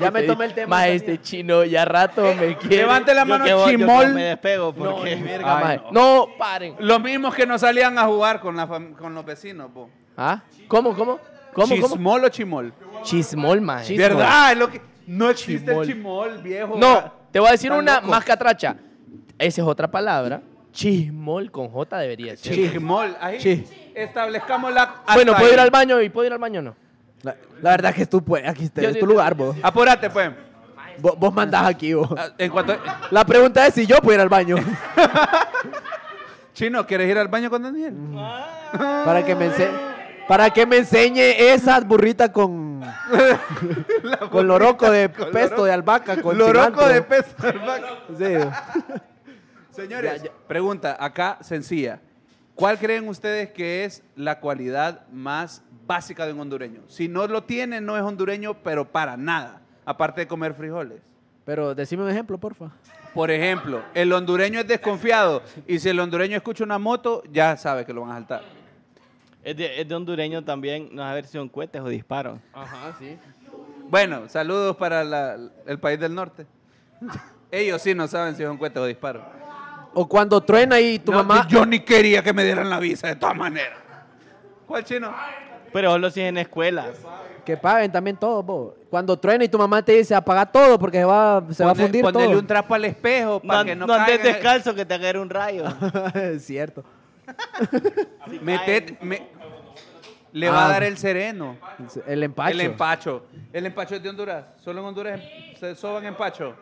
[0.00, 0.96] Ya me tomé el tema, Daniel.
[0.96, 2.76] este chino ya rato me quiere.
[2.78, 4.12] Levante la mano, yo chimol.
[4.14, 5.80] me despego No, porque ni verga, Ay, maje.
[5.92, 6.26] no.
[6.26, 6.74] No, paren.
[6.80, 9.88] Los mismos que no salían a jugar con, la fam- con los vecinos, po.
[10.16, 10.42] ¿Ah?
[10.66, 11.18] ¿Cómo, cómo?
[11.52, 11.88] ¿Cómo, cómo?
[11.88, 12.72] ¿Chismol o chimol?
[13.02, 13.96] Chismol, maje.
[13.96, 14.52] ¿Verdad?
[14.52, 14.80] Es lo que...
[15.06, 15.84] No existe Chimol.
[15.84, 16.74] el chimol, viejo.
[16.76, 18.10] No, te voy a decir una locos.
[18.10, 18.76] más catracha.
[19.38, 20.42] Esa es otra palabra.
[20.72, 22.52] Chismol con J debería ser.
[22.54, 23.16] Chismol.
[23.20, 23.64] Ahí Sí.
[23.94, 24.96] establezcamos la...
[25.14, 26.76] Bueno, ¿puedo ir al baño y puedo ir al baño o no?
[27.22, 29.56] La, la verdad que es tu, pues, aquí está, Yo- es yo- tu lugar, vos.
[29.62, 30.30] Apúrate, pues.
[31.00, 32.08] Vos, vos mandás aquí, vos.
[32.16, 32.76] Ah, En cuanto...
[33.10, 34.56] La pregunta es si yo puedo ir al baño.
[36.54, 37.94] Chino, ¿quieres ir al baño con Daniel?
[39.04, 39.88] para que me enseñe.
[40.26, 41.20] Para que me enseñe
[41.52, 42.82] esas burritas con.
[44.30, 46.20] con loroco de Con pesto de albahaca.
[46.20, 46.88] Con Loroco cilantro.
[46.88, 47.34] de peso.
[48.18, 48.34] Sí.
[49.70, 52.00] Señores, pregunta acá sencilla.
[52.54, 56.82] ¿Cuál creen ustedes que es la cualidad más básica de un hondureño?
[56.86, 61.00] Si no lo tiene, no es hondureño, pero para nada, aparte de comer frijoles.
[61.44, 62.70] Pero decime un ejemplo, porfa.
[63.14, 67.84] Por ejemplo, el hondureño es desconfiado y si el hondureño escucha una moto, ya sabe
[67.84, 68.42] que lo van a saltar.
[69.42, 72.38] Es de, es de hondureño también, no a ver si son cohetes o disparos.
[72.52, 73.16] Ajá, sí.
[73.88, 76.46] Bueno, saludos para la- el país del norte.
[77.50, 79.22] Ellos sí no saben si son cohetes o disparos.
[79.94, 81.46] O cuando truena y tu No, mamá.
[81.48, 83.78] Yo ni quería que me dieran la visa de todas maneras.
[84.66, 85.14] ¿Cuál chino?
[85.72, 86.88] Pero solo si es en escuelas.
[87.44, 88.76] Que paguen también todo.
[88.90, 91.74] Cuando truena y tu mamá te dice apaga todo porque se va, se va a
[91.74, 92.38] fundir ponele todo.
[92.40, 94.34] un trapo al espejo para No, que no, no andes caiga.
[94.34, 95.64] descalzo que te agarre un rayo.
[96.14, 96.84] es cierto.
[98.42, 99.28] Metet- me-
[100.32, 100.72] le va a Ah.
[100.72, 101.56] dar el sereno.
[102.06, 102.50] El empacho.
[102.52, 103.22] El empacho.
[103.52, 104.44] El empacho es de Honduras.
[104.62, 105.20] Solo en Honduras
[105.58, 106.54] se soban empacho.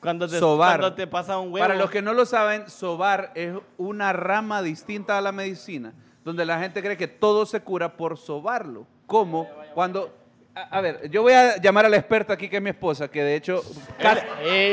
[0.00, 0.80] Cuando te, Sobar.
[0.80, 1.64] cuando te pasa un huevo.
[1.64, 5.92] Para los que no lo saben, sobar es una rama distinta a la medicina,
[6.24, 8.86] donde la gente cree que todo se cura por sobarlo.
[9.06, 10.18] Como cuando
[10.54, 13.08] A, a ver, yo voy a llamar a la experta aquí, que es mi esposa,
[13.08, 13.62] que de hecho...
[13.98, 14.20] casi-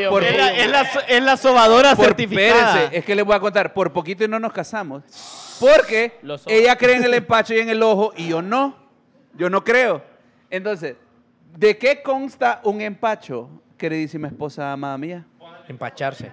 [0.09, 0.23] por-.
[0.25, 2.73] Es la, es la so- es la sobadora por- certificada.
[2.73, 5.03] espérense, es que les voy a contar, por poquito y no nos casamos.
[5.57, 8.75] Porque ella cree en el empacho y en el ojo y yo no.
[9.35, 10.03] Yo no creo.
[10.49, 10.97] Entonces,
[11.57, 15.25] ¿de qué consta un empacho, queridísima esposa amada mía?
[15.69, 16.29] Empacharse.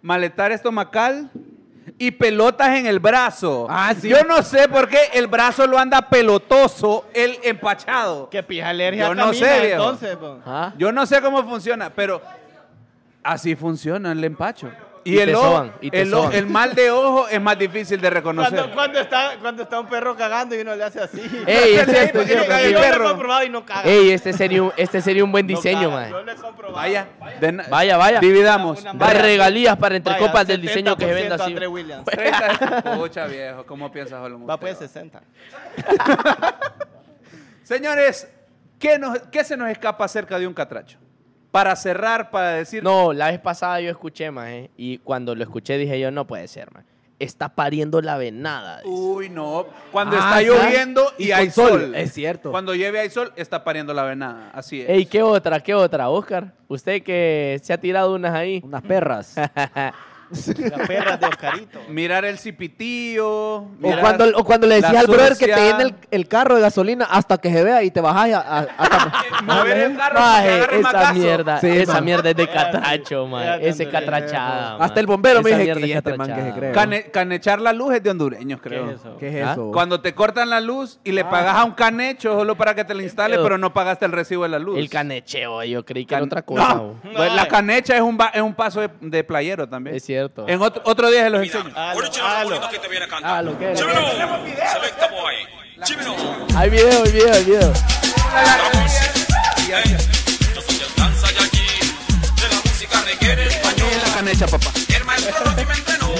[0.00, 1.30] Malestar estomacal
[2.02, 3.66] y pelotas en el brazo.
[3.68, 4.08] Ah, sí.
[4.08, 8.30] Yo no sé por qué el brazo lo anda pelotoso, el empachado.
[8.30, 9.82] Que pija alergia Yo no camina, sé, viejo.
[9.82, 10.16] entonces.
[10.16, 10.38] po.
[10.46, 10.72] ¿Ah?
[10.78, 12.22] Yo no sé cómo funciona, pero
[13.22, 14.70] así funciona el empacho.
[15.10, 16.36] Y, Y el, ojo, soban, y te el, ojo- soban.
[16.38, 18.52] el mal de ojo es más difícil de reconocer.
[18.58, 21.20] Cuando, cuando está, cuando está un perro cagando y uno le hace así.
[21.46, 23.82] Ey, es cierto, es comprobado y no caga.
[23.90, 26.76] Ey, este sería un, este sería un buen No diseño, caga, lo he comprobado.
[26.76, 27.08] Vaya,
[27.40, 28.20] de Vaya, vaya.
[28.20, 28.84] Dividamos.
[28.94, 29.20] Vaya.
[29.22, 31.50] regalías para entre Vaya, copas del diseño que se venda 70% así.
[31.52, 32.04] André Williams.
[32.10, 32.82] 30.
[32.96, 34.48] Pucha viejo, ¿cómo piensas, Holmes?
[34.48, 35.20] Va pues 60.
[37.62, 38.28] Señores,
[38.78, 40.98] ¿qué, nos- ¿qué se nos escapa acerca de un catracho?
[41.50, 42.82] Para cerrar, para decir...
[42.82, 46.46] No, la vez pasada yo escuché, mae, y cuando lo escuché dije yo, no puede
[46.48, 46.84] ser, mae.
[47.18, 48.78] Está pariendo la venada.
[48.78, 48.88] dice.
[48.88, 49.66] Uy, no.
[49.92, 50.46] Cuando Ah, está ¿sabes?
[50.46, 51.94] lloviendo y, Y hay sol, sol.
[51.94, 52.50] es cierto.
[52.50, 54.50] Cuando llueve y hay sol, está pariendo la venada.
[54.54, 54.88] Así es.
[54.88, 55.60] Ey, ¿qué otra?
[55.60, 56.54] ¿Qué otra, Oscar?
[56.68, 58.62] Usted que se ha tirado unas ahí.
[58.64, 59.34] Unas perras.
[60.30, 61.80] Las perras de Oscarito.
[61.88, 63.28] Mirar el cipitillo.
[63.56, 66.54] O mirar cuando, o cuando le decías al brother que te llene el, el carro
[66.56, 68.66] de gasolina hasta que se vea y te bajas a,
[69.44, 72.04] Mover el carro Maje, esa mierda, Sí, esa man.
[72.04, 73.26] mierda es de catracho.
[73.30, 74.76] Fíjate, Ese catrachada.
[74.76, 76.72] Hasta el bombero me Esa mierda que es este man que se cree.
[76.72, 78.86] Cane- canechar la luz es de hondureños, creo.
[78.86, 79.16] ¿Qué es eso?
[79.18, 79.56] ¿Qué es ¿Ah?
[79.72, 82.94] Cuando te cortan la luz y le pagas a un canecho solo para que te
[82.94, 84.78] la instale, pero no pagaste el recibo de la luz.
[84.78, 86.74] El canecheo, yo creí que Can- era otra cosa.
[86.74, 89.96] No, pues la canecha es un, es un paso de, de playero también.
[89.96, 90.19] Es cierto.
[90.46, 91.72] En otro, otro día se los enseño.
[91.94, 93.44] Original que te viene a cantar.
[93.44, 93.78] Lo que es.
[93.78, 94.00] Chimino,
[94.72, 95.34] selecta boy.
[95.84, 96.14] Chimino,
[96.56, 97.72] Hay video, hay video, hay video.
[99.72, 99.96] Ey,
[100.54, 101.66] yo soy el danza de aquí,
[102.42, 103.88] de la música requiere español.
[103.90, 104.70] Es la canecha, papá.
[104.96, 106.10] El maestro Rocky me entrenó.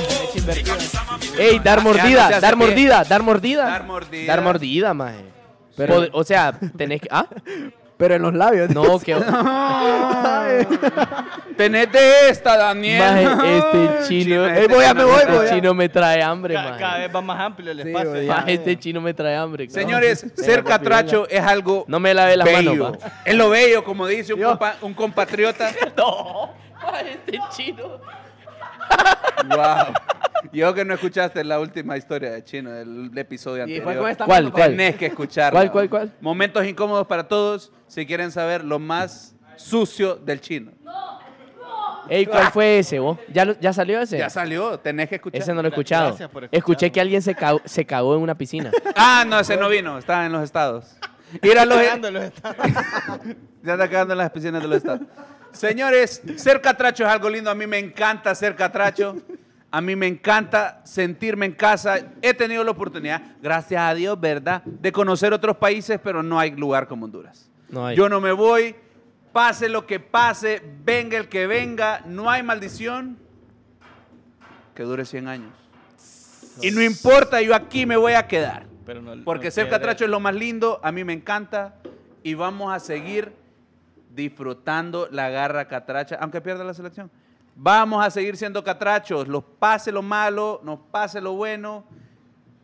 [0.54, 3.64] Mi camisa mami me Ey, dar mordida, dar mordida, dar mordida.
[3.64, 4.26] Dar mordida.
[4.26, 5.24] Dar mordida, maje.
[6.12, 7.08] O sea, tenés que.
[7.10, 7.26] ¿Ah?
[8.00, 8.70] Pero en los labios.
[8.70, 9.14] No, que.
[11.56, 12.98] Tenés de esta, Daniel.
[12.98, 14.46] Maje, este chino.
[14.46, 16.98] Chino, Ey, voy a- me voy, este voy a- chino me trae hambre, Ca- Cada
[16.98, 18.22] vez va más amplio el Sí, espacio.
[18.26, 19.66] Maje, este chino me trae hambre.
[19.68, 19.84] cabrón.
[19.84, 22.74] Señores, ser catracho es algo No me lave las bello.
[22.74, 23.10] manos, va.
[23.24, 24.58] Es lo bello, como dice un, Yo.
[24.58, 25.70] compa- un compatriota.
[25.96, 26.50] No.
[26.82, 28.00] Maje, este chino.
[29.48, 29.94] Wow.
[30.52, 33.84] Yo que no escuchaste la última historia de Chino, del episodio Y anterior.
[33.84, 34.70] fue con esta ¿Cuál, mano, cuál?
[34.70, 35.58] Tenés que escucharla.
[35.58, 36.12] ¿Cuál, cuál, cuál?
[36.20, 40.72] Momentos incómodos para todos si quieren saber lo más sucio del chino.
[42.08, 43.18] Ey, ¿cuál fue ese, vos?
[43.32, 44.18] ¿Ya, lo- ya salió ese?
[44.18, 45.42] Ya salió, tenés que escuchar.
[45.42, 46.06] Ese no lo he escuchado.
[46.08, 46.58] Gracias por escucharlo.
[46.58, 48.70] Escuché que alguien se cagó, se cagó en una piscina.
[48.96, 50.96] Ah, no, ese no vino, estaba en los estados.
[51.42, 51.78] Ir a los...
[51.78, 52.56] Cagando los estados.
[53.62, 55.02] Se anda quedando en las piscinas de los estados.
[55.52, 57.50] Señores, ser catracho es algo lindo.
[57.50, 59.16] A mí me encanta ser catracho.
[59.72, 61.98] A mí me encanta sentirme en casa.
[62.22, 66.50] He tenido la oportunidad, gracias a Dios, ¿verdad?, de conocer otros países, pero no hay
[66.52, 67.48] lugar como Honduras.
[67.68, 67.96] No hay.
[67.96, 68.74] Yo no me voy,
[69.32, 73.16] pase lo que pase, venga el que venga, no hay maldición
[74.74, 75.52] que dure 100 años.
[76.62, 78.66] Y no importa, yo aquí me voy a quedar.
[78.84, 81.76] Pero no- Porque no ser catracho es lo más lindo, a mí me encanta
[82.24, 83.32] y vamos a seguir
[84.14, 87.10] disfrutando la garra catracha, aunque pierda la selección.
[87.56, 91.84] Vamos a seguir siendo catrachos, los pase lo malo, nos pase lo bueno.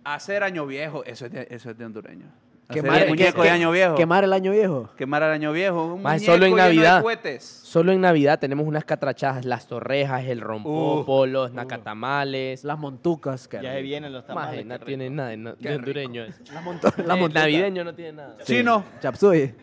[0.04, 2.26] Hacer año viejo, eso es de, eso es de hondureño.
[2.68, 3.94] Quemar, el muñeco de año viejo.
[3.94, 4.90] Quemar el año viejo.
[4.96, 5.94] Quemar el año viejo.
[5.94, 7.02] Un Más muñeco solo en Navidad.
[7.02, 7.44] cohetes.
[7.44, 12.64] Solo en Navidad tenemos unas catrachadas, las torrejas, el rompopo, los nacatamales.
[12.64, 13.48] Las montucas.
[13.52, 13.82] Ya se rico.
[13.82, 14.66] vienen los tamales.
[14.66, 15.14] no qué tiene rico.
[15.16, 16.22] nada de, hondureño.
[16.26, 17.34] Las Eh, montucas.
[17.34, 18.36] navideño no tiene nada.
[18.42, 19.54] Chino, Chapsui.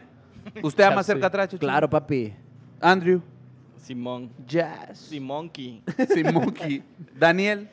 [0.62, 1.58] ¿Usted ama ser catracho?
[1.58, 2.34] Claro, papi.
[2.82, 3.22] Andrew,
[3.78, 4.30] Simón.
[4.48, 4.98] Jazz.
[5.00, 5.82] Simonki.
[6.14, 6.84] Simuki,
[7.18, 7.70] Daniel.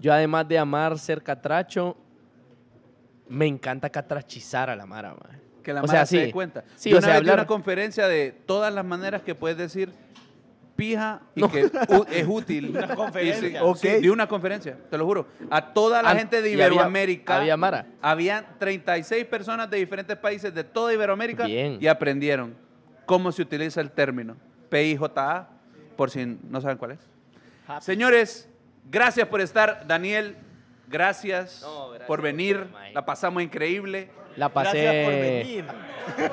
[0.00, 1.96] Yo además de amar ser catracho,
[3.28, 5.38] me encanta catrachizar a la mara, maje.
[5.62, 6.22] Que la O Mara sea, se sí.
[6.26, 6.64] dé cuenta.
[6.76, 9.34] Sí, Yo o una sea, vez di hablar- una conferencia de todas las maneras que
[9.34, 9.90] puedes decir
[10.78, 11.50] pija y No.
[11.50, 11.68] que
[12.12, 12.70] es útil.
[12.70, 13.48] Una conferencia.
[13.48, 13.76] Y sí, Ok.
[13.78, 15.26] sí, di una conferencia, te lo juro.
[15.50, 17.38] A toda la gente de y había- Iberoamérica.
[17.38, 17.86] había Mara.
[18.00, 21.78] Habían 36 personas de diferentes países de toda Iberoamérica Bien.
[21.80, 22.54] y aprendieron
[23.06, 24.36] cómo se utiliza el término
[24.70, 25.48] PIJA,
[25.96, 27.00] por si no saben cuál es.
[27.80, 28.48] Señores,
[28.88, 29.84] gracias por estar.
[29.88, 30.36] Daniel,
[30.86, 32.68] gracias, No, gracias por venir.
[32.94, 34.10] La pasamos increíble.
[34.36, 34.80] La pasé.
[34.84, 35.64] Gracias por venir.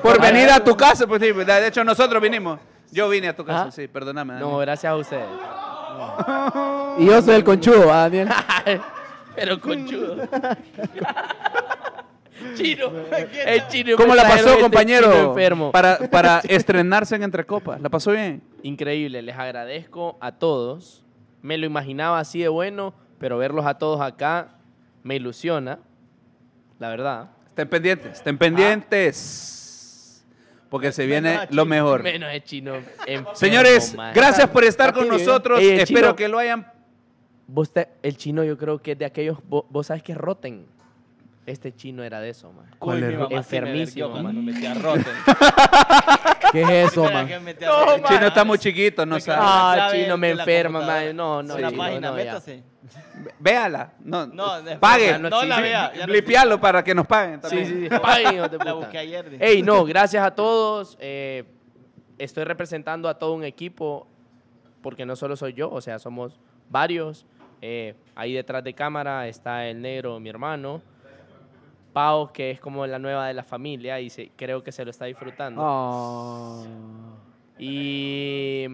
[0.00, 2.60] Por venir a tu casa, pues sí, de hecho nosotros vinimos.
[2.90, 3.70] Yo vine a tu casa, Ajá.
[3.70, 4.34] sí, perdóname.
[4.34, 5.26] No, gracias a ustedes.
[6.98, 8.28] Y yo soy el conchudo, ¿ah, Daniel.
[9.36, 10.16] Pero conchudo.
[12.54, 12.90] chino.
[13.44, 15.34] El chino ¿Cómo la pasó, este compañero?
[15.72, 17.80] Para, para estrenarse en Entre Copas.
[17.80, 18.42] ¿La pasó bien?
[18.62, 21.04] Increíble, les agradezco a todos.
[21.42, 24.56] Me lo imaginaba así de bueno, pero verlos a todos acá
[25.02, 25.78] me ilusiona,
[26.78, 27.30] la verdad.
[27.48, 29.55] Estén pendientes, estén pendientes.
[30.68, 32.02] Porque se viene lo mejor.
[32.02, 32.74] Menos el chino.
[33.06, 34.12] enfermo, Señores, man.
[34.14, 35.60] gracias por estar con nosotros.
[35.60, 36.72] Ey, Espero chino- que lo hayan.
[37.46, 40.18] Vos te- el chino yo creo que es de aquellos, vos, vos sabes que es
[40.18, 40.66] Rotten.
[41.46, 42.66] Este chino era de eso, man.
[42.80, 44.34] ¿Cuál me Enfermísimo, man.
[44.44, 45.04] me metí a Rotten.
[46.52, 47.28] ¿Qué es eso, man?
[47.60, 47.94] No.
[47.94, 49.38] El chino está muy chiquito, no Me sabe.
[49.40, 51.14] Ah, chino, me enferma, man.
[51.14, 52.24] No, no, la página, no, ya.
[52.24, 52.62] métase.
[53.38, 53.92] Véala.
[54.00, 54.28] No,
[54.80, 55.18] pague.
[55.18, 55.62] no No la existe.
[55.62, 55.92] vea.
[55.94, 57.36] ya no Blipealo para que nos paguen.
[57.36, 57.66] Sí, también.
[57.66, 57.88] sí, sí.
[58.00, 58.74] Paguen, hijos de La puta.
[58.74, 59.30] busqué ayer.
[59.30, 59.46] dije.
[59.46, 60.96] Ey, no, gracias a todos.
[61.00, 61.44] eh,
[62.18, 64.06] estoy representando a todo un equipo
[64.82, 66.38] porque no solo soy yo, o sea, somos
[66.70, 67.26] varios.
[67.60, 70.80] Eh, ahí detrás de cámara está el negro, mi hermano.
[71.92, 74.90] Pau, que es como la nueva de la familia y se- creo que se lo
[74.90, 75.62] está disfrutando.
[75.64, 76.66] Oh.
[77.58, 78.66] Y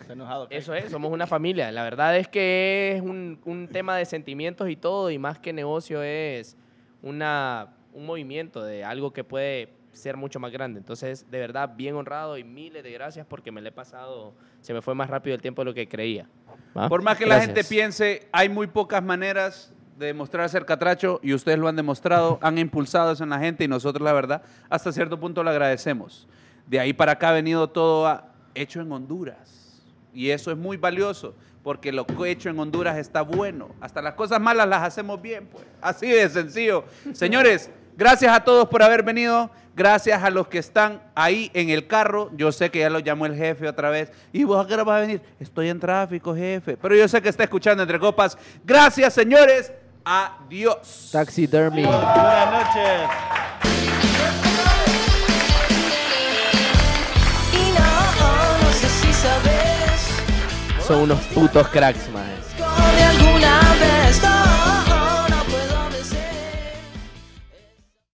[0.00, 0.46] Está enojado.
[0.50, 1.70] eso es, somos una familia.
[1.72, 5.52] La verdad es que es un, un tema de sentimientos y todo, y más que
[5.52, 6.56] negocio es
[7.02, 10.78] una, un movimiento de algo que puede ser mucho más grande.
[10.78, 14.72] Entonces, de verdad, bien honrado y miles de gracias porque me le he pasado, se
[14.72, 16.28] me fue más rápido el tiempo de lo que creía.
[16.76, 16.88] ¿va?
[16.88, 21.34] Por más que la gente piense, hay muy pocas maneras de demostrar ser catracho y
[21.34, 24.92] ustedes lo han demostrado, han impulsado eso en la gente y nosotros la verdad hasta
[24.92, 26.28] cierto punto lo agradecemos.
[26.66, 29.57] De ahí para acá ha venido todo a- hecho en Honduras
[30.12, 33.68] y eso es muy valioso porque lo que hecho en Honduras está bueno.
[33.80, 35.64] Hasta las cosas malas las hacemos bien, pues.
[35.82, 36.84] Así de sencillo.
[37.12, 39.50] Señores, gracias a todos por haber venido.
[39.76, 42.30] Gracias a los que están ahí en el carro.
[42.34, 44.10] Yo sé que ya lo llamó el jefe otra vez.
[44.32, 45.20] ¿Y vos a qué hora vas a venir?
[45.38, 46.76] Estoy en tráfico, jefe.
[46.76, 48.38] Pero yo sé que está escuchando entre copas.
[48.64, 49.70] Gracias, señores.
[50.04, 51.10] Adiós.
[51.12, 51.84] Taxidermy.
[51.84, 53.77] Buenas noches.
[60.88, 62.24] son unos putos cracks, más.